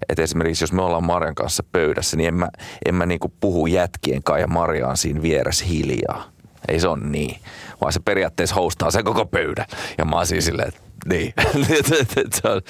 [0.08, 2.48] että esimerkiksi jos me ollaan Marjan kanssa pöydässä, niin en mä,
[2.86, 6.24] en mä niin puhu jätkien kanssa ja Marjaan siinä vieressä hiljaa.
[6.68, 7.40] Ei se on niin,
[7.80, 9.66] vaan se periaatteessa houstaa sen koko pöydän.
[9.98, 11.34] Ja mä oon siis silleen, että niin.
[12.40, 12.62] se on,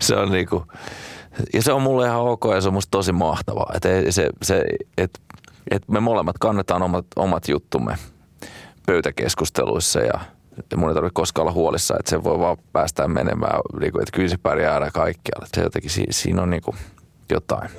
[0.00, 0.66] se on niinku,
[1.54, 3.72] ja se on mulle ihan ok ja se on musta tosi mahtavaa.
[3.74, 4.64] Että se, se,
[4.98, 5.20] et,
[5.70, 7.96] et me molemmat kannetaan omat, omat juttumme
[8.86, 10.20] pöytäkeskusteluissa ja
[10.76, 14.16] mun ei tarvitse koskaan olla huolissa, että se voi vaan päästä menemään, niin kuin, että
[14.16, 15.46] kyllä se pärjää aina kaikkialle.
[15.54, 16.76] Se jotenkin, siinä on niin kuin
[17.30, 17.70] jotain.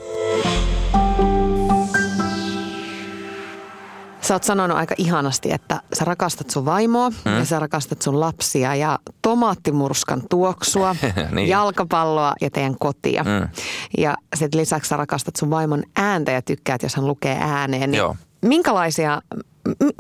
[4.29, 7.37] Sä oot sanonut aika ihanasti, että sä rakastat sun vaimoa mm.
[7.37, 10.95] ja sä rakastat sun lapsia ja tomaattimurskan tuoksua,
[11.31, 11.49] niin.
[11.49, 13.23] jalkapalloa ja teidän kotia.
[13.23, 13.49] Mm.
[13.97, 17.91] Ja sitten lisäksi sä rakastat sun vaimon ääntä ja tykkäät, jos hän lukee ääneen.
[17.91, 18.15] Niin Joo.
[18.41, 19.21] Minkälaisia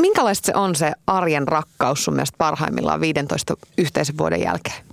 [0.01, 4.83] minkälaista se on se arjen rakkaus sun mielestä parhaimmillaan 15 yhteisen vuoden jälkeen?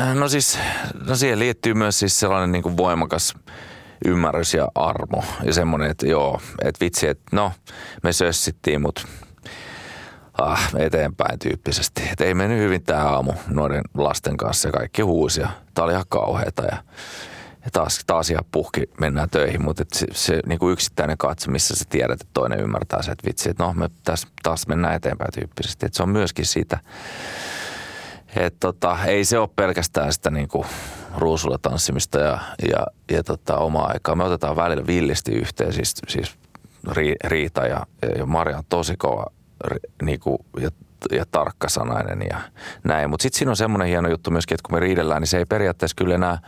[0.00, 0.58] Äh, no siis,
[1.06, 3.34] no siihen liittyy myös siis sellainen niin kuin voimakas
[4.04, 5.24] ymmärrys ja armo.
[5.42, 7.52] Ja semmoinen, että joo, että vitsi, että no,
[8.02, 9.02] me sössittiin, mutta
[10.38, 12.02] ah, eteenpäin tyyppisesti.
[12.12, 15.48] Että ei mennyt hyvin tämä aamu noiden lasten kanssa ja kaikki huusia.
[15.74, 16.76] Tämä oli ihan kauheata ja
[17.64, 21.84] ja taas, taas ihan puhki mennään töihin, mutta se, se kuin yksittäinen katse, missä sä
[21.88, 25.86] tiedät, että toinen ymmärtää se, että vitsi, että no me tässä taas mennään eteenpäin tyyppisesti.
[25.86, 26.78] Että se on myöskin siitä,
[28.36, 30.66] että tota, ei se ole pelkästään sitä niin kuin
[31.16, 32.38] ruusulla tanssimista ja,
[32.70, 34.14] ja, ja tota, omaa aikaa.
[34.14, 36.34] Me otetaan välillä villisti yhteen, siis, siis
[37.24, 37.86] Riita ja,
[38.18, 39.26] ja Maria on tosi kova
[40.02, 40.70] niin kuin, ja
[41.10, 42.40] ja tarkkasanainen ja
[42.84, 43.10] näin.
[43.10, 45.44] Mutta sitten siinä on semmoinen hieno juttu myöskin, että kun me riidellään, niin se ei
[45.44, 46.38] periaatteessa kyllä enää,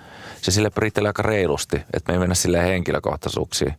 [0.42, 3.74] se sille riittelee aika reilusti, että me ei mennä sille henkilökohtaisuuksiin.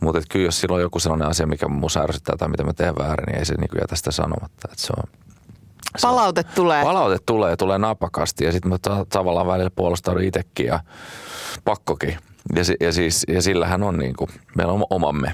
[0.00, 2.94] Mutta kyllä jos silloin on joku sellainen asia, mikä mun ärsyttää tai mitä mä teen
[2.98, 4.68] väärin, niin ei se niinku jätä sitä sanomatta.
[4.72, 5.25] Et se on,
[6.02, 6.84] palaute tulee.
[6.84, 10.80] Palaute tulee ja tulee napakasti ja sitten mä ta- tavallaan välillä puolustaudun itsekin ja
[11.64, 12.18] pakkokin.
[12.54, 15.32] Ja, ja, siis, ja sillähän on niinku, meillä on omamme.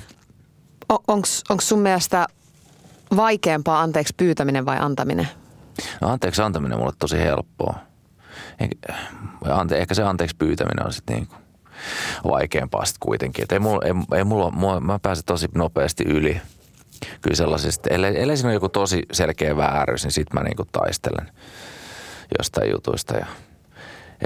[1.09, 2.27] Onko sun mielestä
[3.17, 5.29] vaikeampaa anteeksi pyytäminen vai antaminen?
[6.01, 7.75] No anteeksi antaminen on mulle tosi helppoa.
[9.51, 11.29] Ante, ehkä se anteeksi pyytäminen on sitten niin
[12.25, 13.43] vaikeampaa sitten kuitenkin.
[13.43, 16.41] Et ei mulla, ei, ei mulla, mulla, mä pääsen tosi nopeasti yli
[17.21, 17.89] kyllä sellaisista.
[17.95, 21.31] Ellei, ellei siinä ole joku tosi selkeä vääryys, niin sitten mä niin taistelen
[22.39, 23.17] jostain jutuista.
[23.17, 23.27] Ja,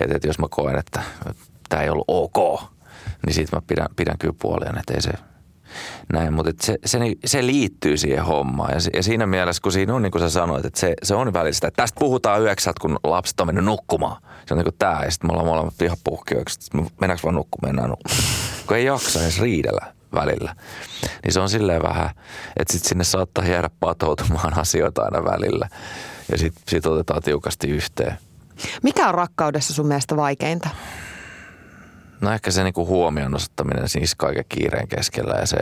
[0.00, 1.02] et, et jos mä koen, että
[1.68, 2.60] tämä ei ollut ok,
[3.26, 5.12] niin sitten mä pidän, pidän kyllä puoleen, että ei se,
[6.12, 8.72] näin, mutta se, se, se, liittyy siihen hommaan.
[8.72, 11.32] Ja, ja siinä mielessä, kun siinä on niin kuin sä sanoit, että se, se on
[11.32, 14.22] välistä, että tästä puhutaan yhdeksältä, kun lapset on mennyt nukkumaan.
[14.46, 16.70] Se on niin kuin tämä, ja sitten me ollaan molemmat pihapuhkioiksi,
[17.00, 18.22] mennäänkö vaan nukkumaan, mennään nukkumaan.
[18.66, 20.54] kun ei jaksa edes riidellä välillä.
[21.24, 22.10] Niin se on silleen vähän,
[22.56, 25.68] että sitten sinne saattaa jäädä patoutumaan asioita aina välillä.
[26.32, 28.18] Ja sitten sit otetaan tiukasti yhteen.
[28.82, 30.68] Mikä on rakkaudessa sun mielestä vaikeinta?
[32.20, 35.58] No ehkä se niinku huomion osoittaminen siis kaiken kiireen keskellä ja se,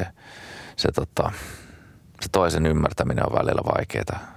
[0.77, 1.33] se, tota,
[2.21, 4.34] se toisen ymmärtäminen on välillä vaikeaa.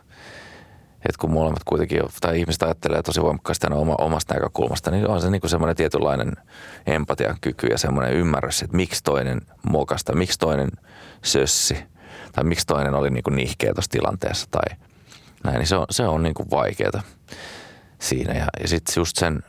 [1.10, 5.22] Et kun molemmat kuitenkin, tai ihmiset ajattelee tosi voimakkaasti aina oma, omasta näkökulmasta, niin on
[5.22, 6.34] se niinku semmoinen tietynlainen
[6.88, 10.70] empatian kyky ja semmoinen ymmärrys, että miksi toinen mokasta, miksi toinen
[11.24, 11.78] sössi,
[12.32, 14.78] tai miksi toinen oli niinku nihkeä tuossa tilanteessa tai
[15.44, 17.02] näin, niin se on, se on niinku vaikeaa
[18.00, 18.34] siinä.
[18.34, 19.44] Ja, ja sitten just sen,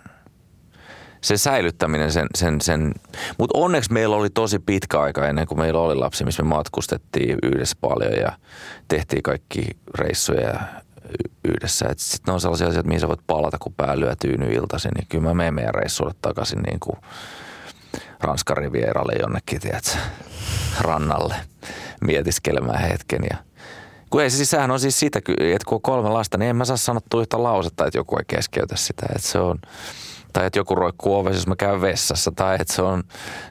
[1.21, 2.95] se säilyttäminen, sen, sen, sen.
[3.39, 7.39] mutta onneksi meillä oli tosi pitkä aika ennen kuin meillä oli lapsi, missä me matkustettiin
[7.43, 8.33] yhdessä paljon ja
[8.89, 9.67] tehtiin kaikki
[9.99, 10.61] reissuja
[11.45, 11.87] yhdessä.
[11.97, 15.07] Sitten ne on sellaisia asioita, mihin sä voit palata, kun pää lyö tyyny iltaisin, niin
[15.09, 16.97] kyllä mä menen meidän reissuille takaisin niin kuin
[18.21, 19.91] Ranskan rivieralle jonnekin, tiedätkö,
[20.81, 21.35] rannalle
[22.01, 23.37] mietiskelemään hetken ja
[24.11, 26.65] kun ei siis, sehän on siis sitä, että kun on kolme lasta, niin en mä
[26.65, 29.07] saa sanottua yhtä lausetta, että joku ei keskeytä sitä.
[29.17, 29.59] Että se on,
[30.33, 33.03] tai että joku roikkuu ovessa, jos mä käyn vessassa, tai että se on,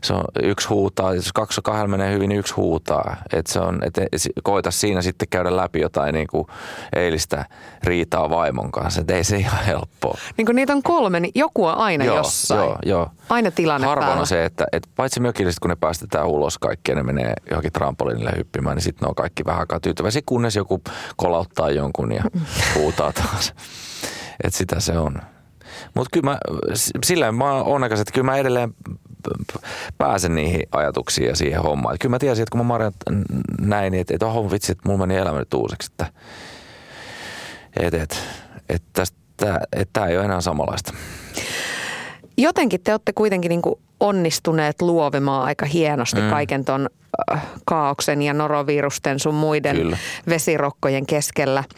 [0.04, 3.16] se on yksi huutaa, jos kaksi kahdella menee hyvin, niin yksi huutaa.
[3.34, 4.02] Että se on, että
[4.44, 6.48] koita siinä sitten käydä läpi jotain niin kuin
[6.96, 7.46] eilistä
[7.84, 10.18] riitaa vaimon kanssa, että ei se ihan helppoa.
[10.38, 12.60] Niin kun niitä on kolme, niin joku on aina joo, jossain.
[12.60, 13.10] Joo, joo.
[13.30, 14.22] Aina tilanne Harvoin päällä.
[14.22, 17.74] on se, että, että paitsi mökilliset, kun ne päästetään ulos kaikki ja ne menee johonkin
[17.74, 20.82] trampolinille hyppimään, niin sitten ne on kaikki vähän aikaa tyytyväisiä, kunnes joku
[21.16, 22.24] kolauttaa jonkun ja
[22.76, 23.54] huutaa taas.
[24.44, 25.22] Että sitä se on.
[25.98, 26.38] Mutta kyllä mä,
[27.06, 28.74] sillä mä oon onnekas, että kyllä mä edelleen
[29.98, 31.95] pääsen niihin ajatuksiin ja siihen hommaan.
[31.95, 32.93] Et kyllä mä tiesin, että kun mä Marjan
[33.62, 36.06] näin, niin että, että oho vitsi, että mulla meni elämä nyt uusiksi, että,
[37.80, 38.16] että, että,
[38.70, 39.16] että tästä,
[39.72, 40.93] että tämä ei ole enää samanlaista.
[42.38, 43.62] Jotenkin te olette kuitenkin niin
[44.00, 46.30] onnistuneet luovimaan aika hienosti mm.
[46.30, 46.89] kaiken ton
[47.32, 49.98] äh, kaauksen ja norovirusten sun muiden Kyllä.
[50.30, 51.64] vesirokkojen keskellä–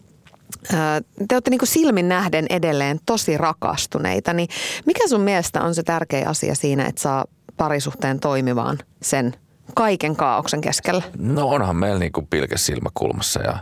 [1.28, 4.50] te olette niin silmin nähden edelleen tosi rakastuneita, niin
[4.86, 7.26] mikä sun mielestä on se tärkeä asia siinä, että saa
[7.58, 9.34] parisuhteen toimivaan sen
[9.76, 11.04] kaiken kaauksen keskellä?
[11.18, 13.58] No onhan meillä niin pilke silmäkulmassa ja,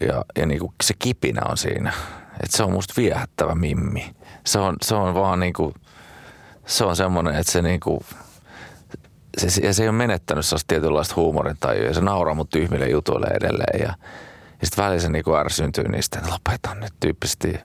[0.00, 1.92] ja, ja niin kuin se kipinä on siinä.
[2.42, 4.14] Että se on musta viehättävä mimmi.
[4.46, 5.74] Se on, se on vaan niin kuin,
[6.66, 8.00] se on semmoinen, että se niin kuin,
[9.38, 11.56] se, se ei ole menettänyt sellaista tietynlaista huumorin
[11.86, 13.94] ja se nauraa mut tyhmille jutuille edelleen ja–
[14.60, 17.58] ja sitten välillä se niinku ärsyntyy niistä, että lopetan nyt tyyppisesti.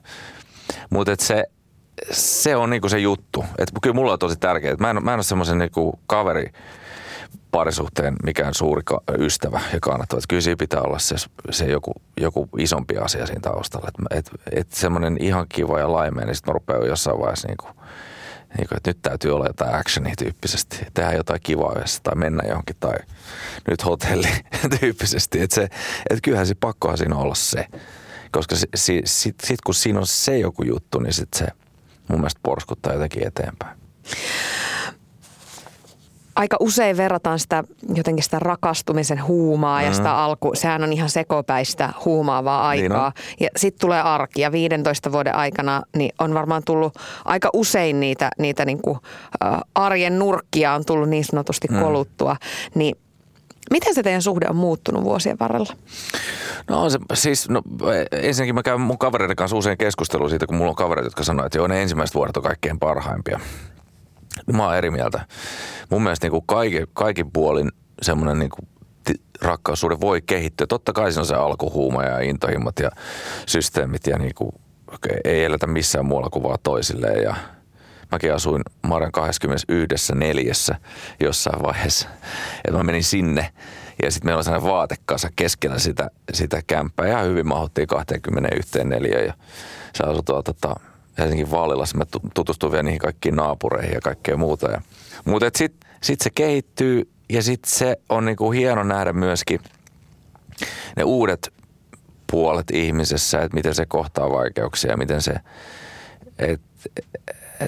[0.90, 1.44] Mutta se,
[2.10, 3.44] se on niinku se juttu.
[3.58, 4.76] Et kyllä mulla on tosi tärkeää.
[4.76, 6.52] Mä en, mä en ole semmoisen niinku kaveri
[7.50, 10.18] parisuhteen mikään suuri ka- ystävä ja kannattava.
[10.18, 11.16] Että kyllä siinä pitää olla se,
[11.50, 13.88] se joku, joku isompi asia siinä taustalla.
[13.88, 17.66] Että et, et semmoinen ihan kiva ja laimeen, niin sitten mä rupean jossain vaiheessa niinku–
[18.58, 22.48] niin kuin, että nyt täytyy olla jotain actionia tyyppisesti, tehdä jotain kivaa yhdessä tai mennä
[22.48, 22.94] johonkin tai
[23.70, 24.28] nyt hotelli
[24.80, 25.40] tyyppisesti.
[25.40, 25.62] Että, se,
[26.10, 27.66] että kyllähän se pakkohan siinä olla se.
[28.30, 31.46] Koska sitten sit, sit, kun siinä on se joku juttu, niin sit se
[32.08, 33.78] mun mielestä porskuttaa jotenkin eteenpäin
[36.36, 37.64] aika usein verrataan sitä
[37.94, 39.86] jotenkin sitä rakastumisen huumaa mm.
[39.86, 43.12] ja sitä alku, sehän on ihan sekopäistä huumaavaa niin aikaa.
[43.16, 48.00] Niin ja sitten tulee arki ja 15 vuoden aikana niin on varmaan tullut aika usein
[48.00, 48.98] niitä, niitä niin kuin,
[49.44, 51.80] ä, arjen nurkkia on tullut niin sanotusti mm.
[51.80, 52.36] koluttua.
[52.74, 52.96] Niin
[53.70, 55.74] Miten se teidän suhde on muuttunut vuosien varrella?
[56.68, 57.62] No on se, siis, no,
[58.12, 61.46] ensinnäkin mä käyn mun kavereiden kanssa usein keskustelua siitä, kun mulla on kavereita, jotka sanoo,
[61.46, 63.40] että joo, ne ensimmäiset vuodet on kaikkein parhaimpia.
[64.52, 65.26] Mä oon eri mieltä.
[65.90, 67.70] Mun mielestä niin kuin kaikin, kaikin puolin
[68.02, 68.68] semmoinen niin kuin
[69.42, 70.66] rakkaussuhde voi kehittyä.
[70.66, 72.90] Totta kai se on se alkuhuuma ja intohimmat ja
[73.46, 74.52] systeemit ja niin kuin,
[75.24, 77.22] ei eletä missään muualla kuin vaan toisilleen.
[77.22, 77.36] Ja
[78.12, 80.14] mäkin asuin Marjan 21.
[80.14, 80.74] neljässä
[81.20, 82.08] jossain vaiheessa.
[82.66, 83.52] Ja mä menin sinne
[84.02, 87.08] ja sitten meillä on sellainen vaatekasa keskellä sitä, sitä kämppää.
[87.08, 89.34] Ja hyvin mahuttiin 21 neljä ja
[89.94, 90.80] se asui tuota, tota,
[91.18, 91.98] Helsingin Vaalilassa.
[91.98, 92.04] Mä
[92.34, 94.70] tutustuin vielä niihin kaikkiin naapureihin ja kaikkea muuta.
[94.70, 94.80] Ja,
[95.24, 99.60] mutta sitten sit se kehittyy ja sitten se on niinku hieno nähdä myöskin
[100.96, 101.52] ne uudet
[102.30, 105.34] puolet ihmisessä, että miten se kohtaa vaikeuksia ja miten se,
[106.38, 106.68] että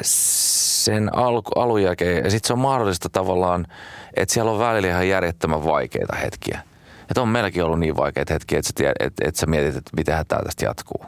[0.03, 3.67] sen alku, alun jälkeen, ja sitten se on mahdollista tavallaan,
[4.17, 6.61] että siellä on välillä ihan järjettömän vaikeita hetkiä.
[7.11, 9.91] Että on meilläkin ollut niin vaikeita hetkiä, että sä, tiedät, että, että sä mietit, että
[9.97, 11.05] mitä tämä tästä jatkuu.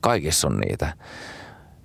[0.00, 0.92] Kaikissa on niitä.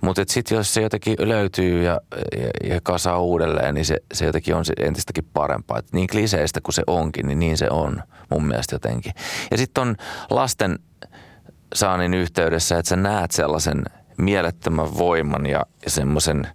[0.04, 2.02] Mutta sitten jos se jotenkin löytyy ja,
[2.38, 5.80] ja, ja kasaa uudelleen, niin se, se jotenkin on entistäkin parempaa.
[5.80, 9.14] Et niin kliseistä kuin se onkin, niin niin se on mun mielestä jotenkin.
[9.52, 9.96] Ja sitten on
[10.30, 10.80] lasten
[11.76, 13.84] saannin yhteydessä, että sä näet sellaisen
[14.18, 16.48] mielettömän voiman ja, ja semmoisen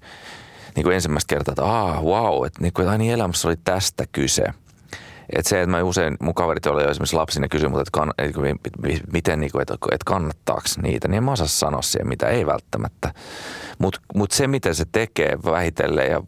[0.76, 4.44] niin ensimmäistä kertaa, että aah, wow, että niin kuin, niin elämässä oli tästä kyse–
[5.36, 8.12] et se, että mä usein, mun kaverit oli jo esimerkiksi lapsina kysyä, mutta että, kann,
[8.18, 8.40] että
[9.12, 9.76] miten, niin kuin, että,
[10.06, 13.14] kannattaako niitä, niin en mä osaa sanoa siihen, mitä ei välttämättä.
[13.78, 16.22] Mutta mut se, miten se tekee vähitellen ja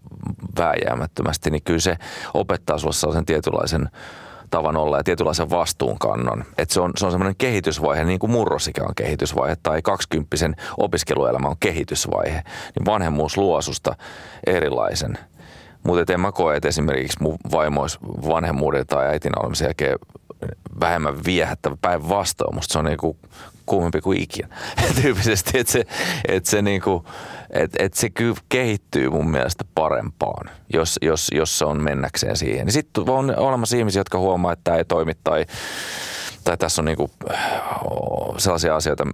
[0.59, 1.97] vääjäämättömästi, niin kyllä se
[2.35, 3.89] opettaa sulle sellaisen tietynlaisen
[4.51, 6.45] tavan olla ja tietynlaisen vastuunkannon.
[6.59, 11.49] Että se on, se on semmoinen kehitysvaihe, niin kuin murrosikä on kehitysvaihe tai kaksikymppisen opiskeluelämä
[11.49, 12.43] on kehitysvaihe.
[12.77, 13.97] Niin vanhemmuus luo susta
[14.47, 15.19] erilaisen–
[15.83, 19.99] mutta en mä koe, että esimerkiksi mun vaimo olisi vanhemmuuden tai äitin olemisen jälkeen
[20.81, 22.55] vähemmän viehättävä päinvastoin.
[22.55, 23.17] Musta se on niinku
[23.67, 24.49] kuumempi kuin ikinä
[25.03, 25.59] tyyppisesti.
[25.59, 25.85] Että se,
[26.29, 27.05] et se, niinku,
[27.51, 32.67] et, et se kyllä kehittyy mun mielestä parempaan, jos, jos, jos se on mennäkseen siihen.
[32.67, 35.47] Niin sitten on olemassa ihmisiä, jotka huomaa, että tämä ei toimi tai
[36.45, 37.11] tai tässä on niinku
[38.39, 39.05] sellaisia asioita,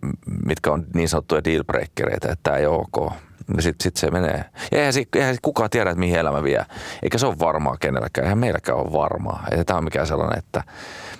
[0.46, 3.12] mitkä on niin sanottuja dealbreakereita, että tämä ei ole ok.
[3.59, 4.44] Sitten sit se menee.
[4.72, 6.66] Ja eihän, eihän kukaan tiedä, että mihin elämä vie.
[7.03, 8.24] Eikä se ole varmaa kenelläkään.
[8.24, 9.47] Eihän meilläkään ole varmaa.
[9.51, 10.62] Ei tämä ole mikään sellainen, että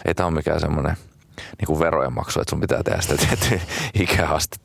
[0.05, 0.97] ei tämä ole mikään semmoinen
[1.37, 3.61] niin kuin verojen maksu, että sun pitää tehdä sitä tiettyä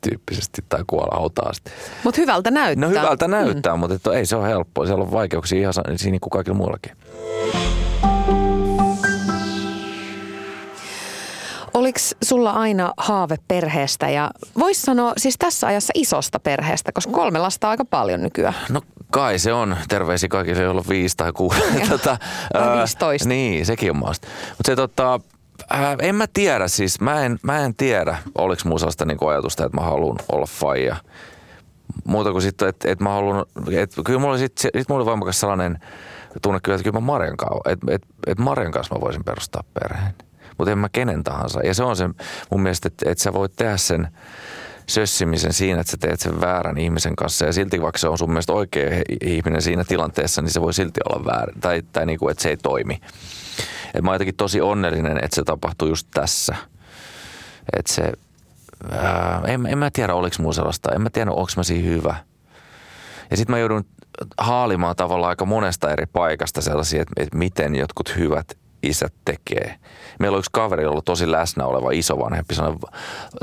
[0.00, 1.70] tyyppisesti tai kuolla hautaasti.
[2.04, 2.88] Mutta hyvältä näyttää.
[2.88, 3.80] No hyvältä näyttää, mm.
[3.80, 4.86] mutta ei se ole helppoa.
[4.86, 6.92] Siellä on vaikeuksia ihan siinä niin kuin kaikilla muillakin.
[11.74, 17.38] Oliko sulla aina haave perheestä ja vois sanoa siis tässä ajassa isosta perheestä, koska kolme
[17.38, 18.54] lasta on aika paljon nykyään.
[18.68, 19.76] No kai se on.
[19.88, 21.60] Terveisiä kaikille, joilla on viisi tai kuusi.
[21.88, 22.18] tota,
[22.78, 23.28] 15.
[23.28, 24.28] Niin, sekin on maasta.
[24.48, 25.20] Mutta se tota,
[25.70, 29.64] ää, en mä tiedä siis, mä en, mä en tiedä, oliko mulla sellaista niin ajatusta,
[29.64, 30.96] että mä haluan olla faija.
[32.04, 35.06] Muuta kuin sitten, että, että mä haluan, että kyllä mulla oli sitten, sit mulla oli
[35.06, 35.78] voimakas sellainen
[36.42, 39.64] tunne kyllä, että kyllä mä Marjan kanssa, että, että, että Marjan kanssa mä voisin perustaa
[39.74, 40.14] perheen
[40.58, 41.60] mutta en mä kenen tahansa.
[41.60, 42.08] Ja se on se
[42.50, 44.08] mun mielestä, että, että sä voit tehdä sen
[44.86, 47.44] sössimisen siinä, että sä teet sen väärän ihmisen kanssa.
[47.44, 51.00] Ja silti vaikka se on sun mielestä oikea ihminen siinä tilanteessa, niin se voi silti
[51.08, 51.60] olla väärin.
[51.60, 53.00] Tai, tai niin kuin, että se ei toimi.
[53.94, 56.56] Et mä oon jotenkin tosi onnellinen, että se tapahtuu just tässä.
[57.76, 58.12] Että se,
[58.90, 62.16] ää, en, en mä tiedä oliko mulla sellaista, en mä tiedä onko mä siinä hyvä.
[63.30, 63.84] Ja sitten mä joudun
[64.38, 69.78] haalimaan tavallaan aika monesta eri paikasta sellaisia, että, että miten jotkut hyvät isät tekee.
[70.18, 72.76] Meillä on yksi kaveri ollut tosi läsnä oleva isovanhempi, sanoi,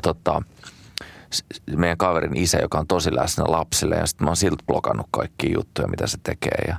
[0.03, 0.41] tota,
[1.75, 5.53] meidän kaverin isä, joka on tosi läsnä lapsille ja sitten mä oon siltä blokannut kaikki
[5.53, 6.65] juttuja, mitä se tekee.
[6.67, 6.75] Ja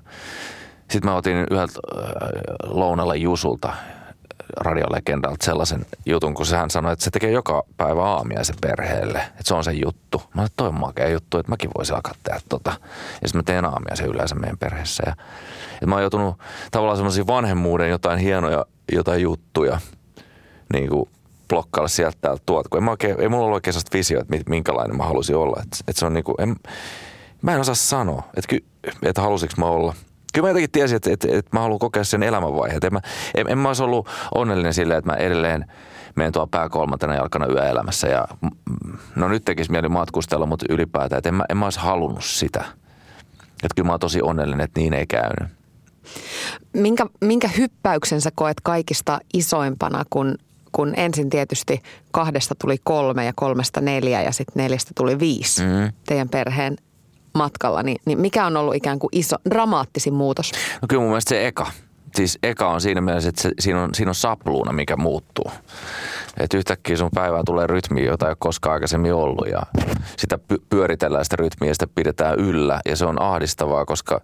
[0.91, 2.03] sitten mä otin yhdeltä äh,
[2.65, 3.73] lounalla Jusulta,
[4.57, 9.19] radiolegendalta sellaisen jutun, kun hän sanoi, että se tekee joka päivä aamiaisen perheelle.
[9.19, 10.23] Että se on se juttu.
[10.35, 12.71] Mä että toi on makea juttu, että mäkin voisin alkaa tehdä tota.
[13.23, 15.03] Ja sitten mä teen aamiaisen yleensä meidän perheessä.
[15.07, 15.13] Ja,
[15.73, 16.39] että mä oon joutunut
[16.71, 19.79] tavallaan semmoisia vanhemmuuden jotain hienoja jotain juttuja
[20.73, 21.09] niin kuin
[21.49, 22.69] blokkailla sieltä täältä tuolta.
[22.69, 25.63] Kun en mä oikein, ei mulla ollut oikein sellaista visioa, että minkälainen mä halusin olla.
[25.63, 26.57] Että, että se on niin kuin, en,
[27.43, 28.57] mä en osaa sanoa, että,
[29.03, 29.95] että halusinko mä olla–
[30.33, 32.85] kyllä mä jotenkin tiesin, että, että, että mä haluan kokea sen elämänvaiheet.
[32.85, 33.01] En mä,
[33.35, 35.65] en, en mä olisi ollut onnellinen silleen, että mä edelleen
[36.17, 38.09] menen tuolla pää kolmantena jalkana yöelämässä.
[38.09, 38.29] Ja,
[39.17, 42.65] no nyt tekisi mieli matkustella, mutta ylipäätään, että en mä, en mä olisi halunnut sitä.
[43.63, 45.49] Että kyllä mä oon tosi onnellinen, että niin ei käynyt.
[46.73, 50.35] Minkä, minkä hyppäyksen sä koet kaikista isoimpana, kun,
[50.73, 55.93] kun ensin tietysti kahdesta tuli kolme ja kolmesta neljä ja sitten neljästä tuli viisi mm.
[56.07, 56.77] teidän perheen
[57.35, 60.53] matkalla, niin, niin mikä on ollut ikään kuin iso, dramaattisin muutos?
[60.83, 61.67] No kyllä mun mielestä se eka.
[62.15, 65.51] Siis eka on siinä mielessä, että se, siinä, on, siinä on sapluuna, mikä muuttuu.
[66.41, 69.63] Että yhtäkkiä sun päivään tulee rytmi, jota ei ole koskaan aikaisemmin ollut ja
[70.19, 70.39] sitä
[70.71, 74.21] pyöritellään sitä rytmiä ja sitä pidetään yllä ja se on ahdistavaa, koska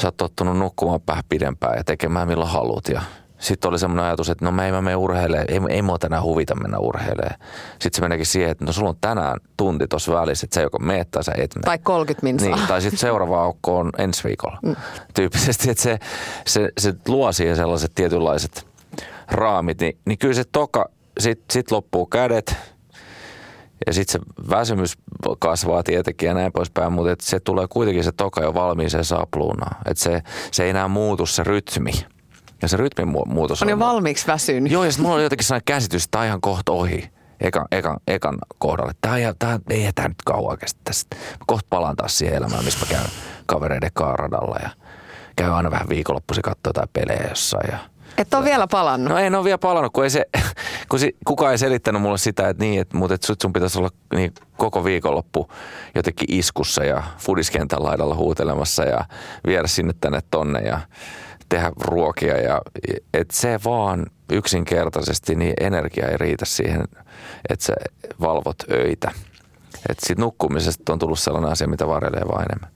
[0.00, 3.02] sä oot tottunut nukkumaan vähän pidempään ja tekemään milloin haluat ja
[3.38, 6.22] sitten oli semmoinen ajatus, että no me ei mä mene urheilemaan, ei, ei mua tänään
[6.22, 7.40] huvita mennä urheilemaan.
[7.70, 10.78] Sitten se meneekin siihen, että no sulla on tänään tunti tuossa välissä, että sä joko
[10.78, 11.64] meet tai sä et mene.
[11.64, 12.56] Tai 30 minsaa.
[12.56, 14.58] Niin, tai sitten seuraava aukko on ensi viikolla.
[14.62, 14.76] Mm.
[15.14, 15.98] Tyyppisesti, että se,
[16.46, 18.66] se, se luo siihen sellaiset tietynlaiset
[19.30, 22.56] raamit, niin, niin kyllä se toka, sitten sit loppuu kädet,
[23.86, 24.98] ja sitten se väsymys
[25.38, 29.76] kasvaa tietenkin ja näin poispäin, mutta se tulee kuitenkin se toka jo valmiiseen sapluunaan.
[29.86, 31.92] Että se, se ei enää muutu se rytmi.
[32.64, 33.66] Ja se rytmin muutos on...
[33.66, 34.72] On jo valmiiksi väsynyt.
[34.72, 37.10] Joo, ja sitten mulla oli jotenkin sellainen käsitys, että tämä on ihan kohta ohi.
[37.40, 38.92] Ekan, ekan, ekan kohdalle.
[39.00, 41.16] Tämä, tämä ei tämä nyt kauan kestä tästä.
[41.46, 43.10] Kohta palaan taas siihen elämään, missä mä käyn
[43.46, 44.70] kavereiden kaaradalla ja
[45.36, 47.68] käyn aina vähän viikonloppuisin katsoa jotain pelejä jossain.
[47.72, 47.78] Ja,
[48.18, 49.08] et ole vielä palannut?
[49.08, 50.24] No en ole vielä palannut, kun ei se,
[50.88, 53.90] kun si, kukaan ei selittänyt mulle sitä, että niin, että, mutta että sun pitäisi olla
[54.14, 55.48] niin, koko viikonloppu
[55.94, 59.04] jotenkin iskussa ja fudiskentän laidalla huutelemassa ja
[59.46, 60.80] viedä sinne tänne tonne ja
[61.54, 62.36] tehdä ruokia.
[62.40, 62.60] Ja,
[63.14, 66.84] että se vaan yksinkertaisesti niin energia ei riitä siihen,
[67.48, 67.74] että sä
[68.20, 69.10] valvot öitä.
[69.88, 72.70] Että nukkumisesta on tullut sellainen asia, mitä varjelee vaan enemmän.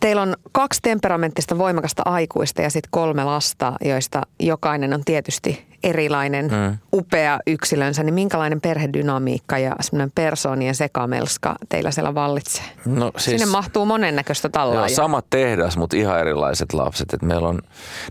[0.00, 6.44] Teillä on kaksi temperamenttista voimakasta aikuista ja sitten kolme lasta, joista jokainen on tietysti erilainen,
[6.44, 6.78] mm.
[6.92, 8.02] upea yksilönsä.
[8.02, 12.64] Niin minkälainen perhedynamiikka ja semmoinen persoonien sekamelska teillä siellä vallitsee?
[12.86, 14.76] No, siis, Sinne mahtuu monennäköistä tallaa.
[14.76, 17.14] Joo, sama tehdas, mutta ihan erilaiset lapset.
[17.14, 17.58] Et meillä on,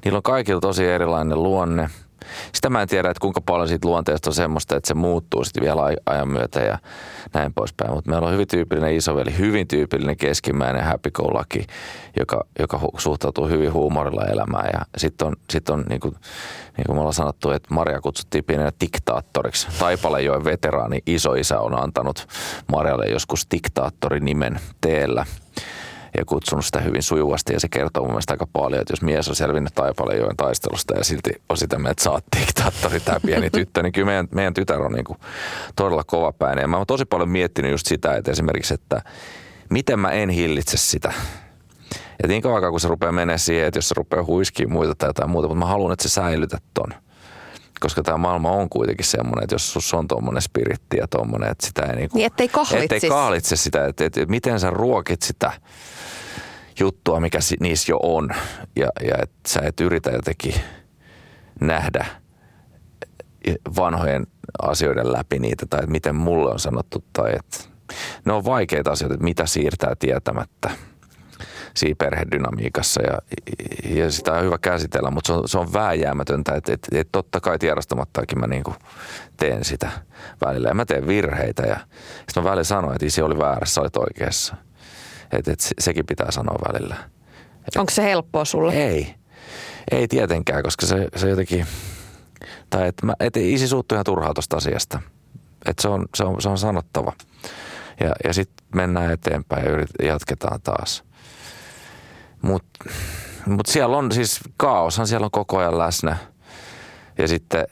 [0.05, 1.89] niillä on kaikilla tosi erilainen luonne–
[2.53, 5.63] sitä mä en tiedä, että kuinka paljon siitä luonteesta on semmoista, että se muuttuu sitten
[5.63, 6.77] vielä ajan myötä ja
[7.33, 7.91] näin poispäin.
[7.91, 11.63] Mutta meillä on hyvin tyypillinen isoveli, hyvin tyypillinen keskimmäinen happy go lucky,
[12.19, 14.69] joka, joka suhtautuu hyvin huumorilla elämään.
[14.73, 16.15] Ja sitten on, sit on niin kuin,
[16.77, 19.67] niin kuin me ollaan sanottu, että Maria kutsuttiin pienenä diktaattoriksi.
[19.79, 22.27] Taipalejoen veteraani isoisä on antanut
[22.71, 25.25] Marjalle joskus diktaattorin nimen teellä
[26.19, 27.53] ja kutsunut sitä hyvin sujuvasti.
[27.53, 31.03] Ja se kertoo mun mielestä aika paljon, että jos mies on selvinnyt Taipalejoen taistelusta ja
[31.03, 34.53] silti on sitä mieltä, että sä oot diktaattori, tämä pieni tyttö, niin kyllä meidän, meidän
[34.53, 35.19] tytär on niin kuin
[35.75, 36.61] todella kovapäinen.
[36.61, 39.01] Ja mä oon tosi paljon miettinyt just sitä, että esimerkiksi, että
[39.69, 41.13] miten mä en hillitse sitä.
[42.21, 45.09] Ja niin kauan kun se rupeaa menemään siihen, että jos se rupeaa huiskiin muita tai
[45.09, 46.93] jotain muuta, mutta mä haluan, että se säilytät ton
[47.79, 51.67] koska tämä maailma on kuitenkin semmoinen, että jos sus on tuommoinen spiritti ja tuommoinen, että
[51.67, 52.95] sitä ei niinku, niin, ettei kahlitse.
[52.95, 55.51] Ettei kahlitse sitä, että, että, että miten sä ruokit sitä
[56.79, 58.29] juttua, mikä niissä jo on.
[58.75, 60.53] Ja, ja että sä et yritä jotenkin
[61.61, 62.05] nähdä
[63.75, 64.27] vanhojen
[64.61, 67.57] asioiden läpi niitä tai että miten mulle on sanottu tai että
[68.25, 70.71] ne on vaikeita asioita, että mitä siirtää tietämättä
[71.79, 73.17] siinä perhedynamiikassa ja,
[73.95, 77.39] ja sitä on hyvä käsitellä, mutta se on, se on vääjäämätöntä, että, että, että totta
[77.39, 78.63] kai tiedostamattakin mä niin
[79.37, 79.91] teen sitä
[80.45, 81.77] välillä ja mä teen virheitä ja
[82.17, 84.55] sitten mä välillä sanoin, että isi oli väärässä, olit oikeassa–
[85.31, 86.95] että et sekin pitää sanoa välillä.
[87.77, 88.73] Onko se helppoa sulle?
[88.73, 89.15] Ei.
[89.91, 91.65] Ei tietenkään, koska se, se jotenkin,
[92.69, 95.01] tai että mä, et isi suuttu ihan turhaa tuosta asiasta.
[95.65, 97.13] Että se on, se, on, se on sanottava.
[97.99, 101.03] Ja, ja sitten mennään eteenpäin ja yrit, jatketaan taas.
[102.41, 102.89] Mutta
[103.45, 106.17] mut siellä on siis, kaoshan siellä on koko ajan läsnä.
[107.17, 107.67] Ja sitten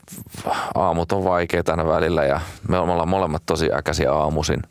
[0.75, 4.61] aamut on vaikeita aina välillä ja me ollaan molemmat tosi äkäisiä aamuisin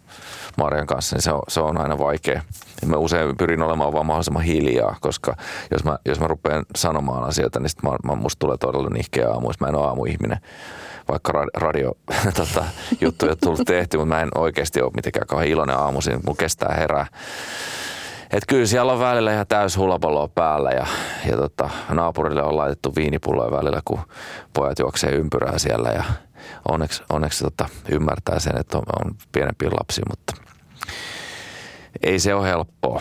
[0.56, 2.42] Marian kanssa, niin se on, se on aina vaikea–
[2.86, 5.36] mä usein pyrin olemaan vaan mahdollisimman hiljaa, koska
[5.70, 9.30] jos mä, jos mä rupean sanomaan asioita, niin sit mä, mä, musta tulee todella nihkeä
[9.30, 10.38] aamu, mä en ole aamuihminen
[11.08, 11.92] vaikka radio
[12.36, 12.64] tota,
[13.00, 16.74] juttuja on tullut tehty, mutta mä en oikeasti ole mitenkään kauhean iloinen aamuisin, mun kestää
[16.74, 17.06] herää.
[18.30, 20.86] Et kyllä siellä on välillä ihan täys hullapalloa päällä ja,
[21.30, 24.00] ja tota, naapurille on laitettu viinipulloja välillä, kun
[24.52, 26.04] pojat juoksee ympyrää siellä ja
[26.68, 30.32] onneksi, onneksi tota, ymmärtää sen, että on, on pienempi lapsi, mutta
[32.02, 33.00] ei se ole helppoa.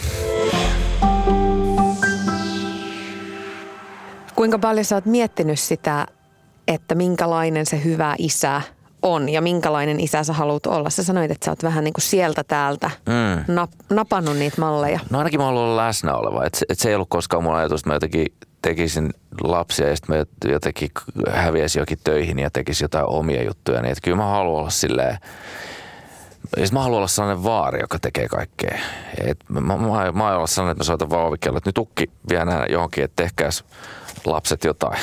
[4.35, 6.07] Kuinka paljon sä oot miettinyt sitä,
[6.67, 8.61] että minkälainen se hyvä isä
[9.05, 10.89] on ja minkälainen isä sä haluat olla?
[10.89, 13.53] Sä sanoit, että sä oot vähän niin kuin sieltä täältä mm.
[13.53, 14.99] nap, napannut niitä malleja.
[15.09, 16.45] No ainakin mä haluan olla läsnä oleva.
[16.45, 18.25] Et, et se ei ollut koskaan mun ajatus, että mä jotenkin
[18.61, 20.91] tekisin lapsia ja sitten mä jotenkin
[21.31, 23.81] häviäisin jokin töihin ja tekisin jotain omia juttuja.
[23.81, 25.17] Niin, että kyllä mä haluan olla silleen
[26.57, 28.79] ja mä haluan olla sellainen vaari, joka tekee kaikkea.
[29.17, 32.11] Et mä, mä, mä, mä haluan olla sellainen, että mä soitan vaan että nyt tukki
[32.29, 33.63] vie nämä johonkin, että tehkääs
[34.25, 34.99] lapset jotain.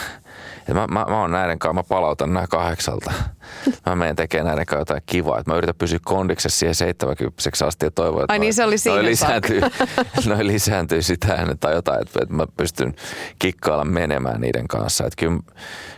[0.68, 3.12] Et mä, mä, mä oon näiden kanssa, mä palautan nämä kahdeksalta.
[3.86, 5.38] Mä menen tekemään näiden kanssa jotain kivaa.
[5.38, 8.78] Et mä yritän pysyä kondiksessa siihen 70 asti ja toivon, että Ai niin se oli
[8.78, 9.60] siinä lisääntyy,
[10.26, 12.94] noi lisääntyy sitä ennen tai jotain, että, että mä pystyn
[13.38, 15.06] kikkailla menemään niiden kanssa.
[15.06, 15.40] Että kyllä,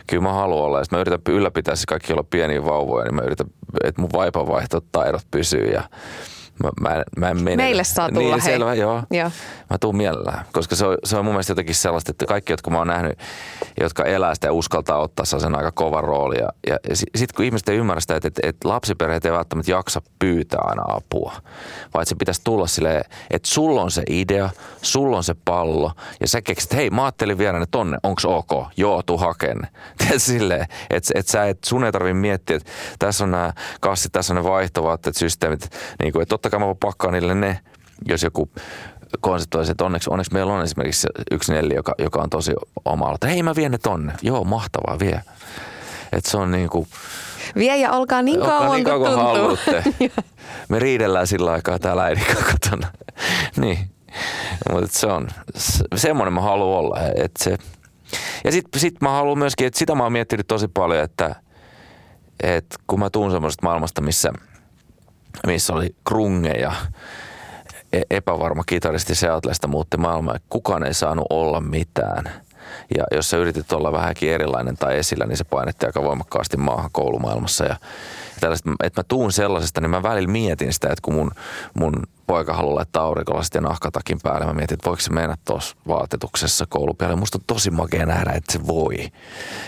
[0.07, 0.79] kyllä mä haluan olla.
[0.79, 3.47] Ja mä yritän ylläpitää se kaikki olla pieniä vauvoja, niin mä yritän,
[3.83, 5.83] että mun vaipanvaihtotaidot pysyy ja
[6.63, 7.55] Mä, mä, mä en mene.
[7.55, 8.53] Meille saa tulla, niin, hei.
[8.53, 9.03] selvä, joo.
[9.11, 9.31] joo.
[9.69, 12.71] Mä tuun mielellään, koska se on, se on mun mielestä jotenkin sellaista, että kaikki, jotka
[12.71, 13.19] mä oon nähnyt,
[13.81, 16.37] jotka elää sitä ja uskaltaa ottaa sen aika kova rooli.
[16.37, 20.01] Ja, ja, sitten kun ihmiset ei ymmärrä sitä, että, että, että lapsiperheet ei välttämättä jaksa
[20.19, 21.33] pyytää aina apua,
[21.93, 24.49] vaan että se pitäisi tulla silleen, että sulla on se idea,
[24.81, 28.51] sulla on se pallo ja sä keksit, hei mä ajattelin viedä ne tonne, onks ok?
[28.77, 29.61] Joo, tuu haken.
[30.17, 34.33] silleen, että, että sä et, sun ei tarvitse miettiä, että tässä on nämä kassit, tässä
[34.33, 35.69] on ne vaihtovaatteet, systeemit,
[36.03, 37.59] niin kuin, että totta kai mä voin pakkaa niille ne,
[38.05, 38.49] jos joku
[39.19, 42.53] konseptoisi, että onneksi, onneksi meillä on esimerkiksi yksi nelli, joka, joka on tosi
[42.85, 44.13] oma että hei mä vien ne tonne.
[44.21, 45.21] Joo, mahtavaa, vie.
[46.13, 46.87] Että se on niin kuin,
[47.55, 49.83] Vie ja olkaa niin kauan, olkaa niin kauan kuin haluatte.
[50.69, 52.87] Me riidellään sillä aikaa täällä äidin kotona.
[53.61, 53.77] niin.
[54.71, 55.27] Mutta se on,
[55.95, 56.99] semmoinen mä haluan olla.
[57.15, 57.57] Että se,
[58.43, 61.35] ja sitten sit mä haluan myöskin, että sitä mä oon miettinyt tosi paljon, että
[62.39, 64.33] että kun mä tuun semmoisesta maailmasta, missä,
[65.47, 66.73] missä oli krunge ja
[67.93, 72.31] e- epävarma kitaristi Seatlesta muutti maailmaa, kukaan ei saanut olla mitään–
[72.97, 76.89] ja jos sä yritit olla vähänkin erilainen tai esillä, niin se painettiin aika voimakkaasti maahan
[76.91, 77.65] koulumaailmassa.
[77.65, 77.75] Ja,
[78.39, 81.31] tällaista, että mä tuun sellaisesta, niin mä välillä mietin sitä, että kun mun,
[81.73, 81.93] mun
[82.27, 86.65] poika haluaa laittaa aurinkolasit ja nahkatakin päälle, mä mietin, että voiko se mennä tuossa vaatetuksessa
[86.69, 87.15] koulupialle.
[87.15, 89.11] Musta on tosi makea nähdä, että se voi.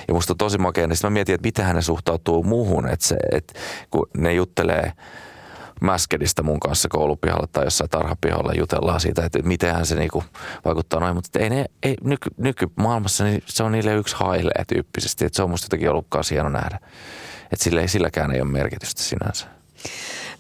[0.07, 3.07] Ja musta on tosi makea, niin sitten mä mietin, että miten hän suhtautuu muuhun, että,
[3.07, 3.53] se, että
[3.91, 4.91] kun ne juttelee–
[5.81, 10.23] mäskedistä mun kanssa koulupihalla tai jossain tarhapihalla jutellaan siitä, että mitenhän se niinku
[10.65, 15.25] vaikuttaa noin, mutta ei ne, ei, nyky, nykymaailmassa niin se on niille yksi hailee tyyppisesti,
[15.25, 16.79] että se on musta jotenkin ollutkaan hieno nähdä,
[17.51, 19.47] että sille ei, silläkään ei ole merkitystä sinänsä.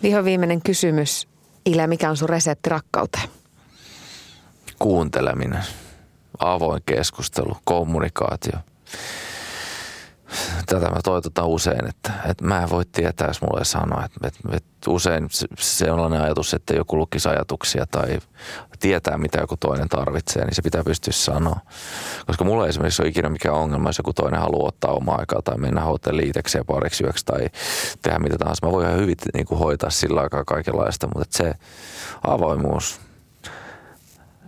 [0.03, 1.27] Viho viimeinen kysymys.
[1.65, 3.29] Ile, mikä on sun resepti rakkauteen?
[4.79, 5.63] Kuunteleminen,
[6.39, 8.59] avoin keskustelu, kommunikaatio
[10.67, 14.05] tätä mä toitotan usein, että, että mä en voi tietää, jos mulle sanoa.
[14.05, 18.19] Että, että, että usein se, on sellainen ajatus, että joku lukisi ajatuksia tai
[18.79, 21.59] tietää, mitä joku toinen tarvitsee, niin se pitää pystyä sanoa.
[22.27, 25.41] Koska mulla ei esimerkiksi ole ikinä mikään ongelma, jos joku toinen haluaa ottaa omaa aikaa
[25.41, 27.49] tai mennä hotelliin itsekseen pariksi yöksi tai
[28.01, 28.65] tehdä mitä tahansa.
[28.65, 31.53] Mä voin ihan hyvin niin kuin hoitaa sillä aikaa kaikenlaista, mutta se
[32.27, 32.99] avoimuus,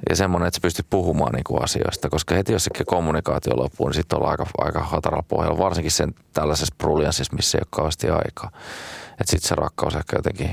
[0.10, 3.88] ja semmoinen, että sä pystyt puhumaan niin kuin asioista, koska heti jos se kommunikaatio loppuu,
[3.88, 8.10] niin sitten ollaan aika, aika hataralla pohjalla, varsinkin sen tällaisessa bruljanssissa, missä ei ole kauheasti
[8.10, 8.52] aikaa.
[9.12, 10.50] Että sitten se rakkaus ehkä jotenkin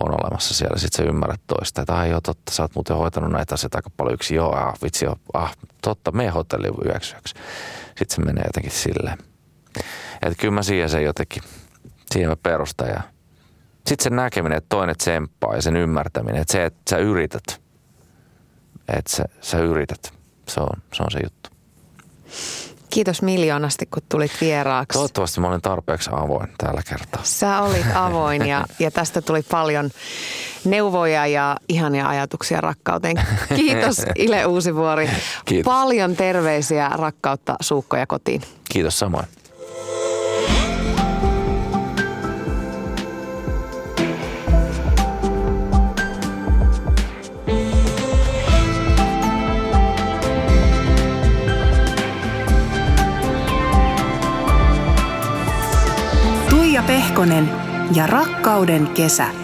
[0.00, 0.78] on olemassa siellä.
[0.78, 3.90] Sitten sä ymmärrät toista, että ai joo, totta, sä oot muuten hoitanut näitä asioita aika
[3.96, 4.34] paljon yksin.
[4.34, 7.34] Joo, ah, vitsi, joo, ah, totta, me hotelli yöksi yöksi.
[7.86, 9.18] Sitten se menee jotenkin silleen.
[10.22, 11.42] Että kyllä mä siihen sen jotenkin,
[12.12, 13.00] siihen mä perustan ja
[13.86, 17.44] sitten sen näkeminen, että toinen tsemppaa ja sen ymmärtäminen, että se, että sä yrität–
[18.88, 20.12] että sä, sä yrität.
[20.48, 21.50] Se on, se on se juttu.
[22.90, 24.96] Kiitos miljoonasti, kun tulit vieraaksi.
[24.98, 27.20] Toivottavasti mä olin tarpeeksi avoin tällä kertaa.
[27.24, 29.90] Sä olit avoin ja, ja tästä tuli paljon
[30.64, 33.16] neuvoja ja ihania ajatuksia rakkauteen.
[33.56, 35.10] Kiitos Ile Uusivuori.
[35.44, 35.72] Kiitos.
[35.72, 38.42] Paljon terveisiä rakkautta suukkoja kotiin.
[38.70, 39.26] Kiitos samoin.
[57.14, 57.50] Pehkonen
[57.94, 59.43] ja Rakkauden kesä.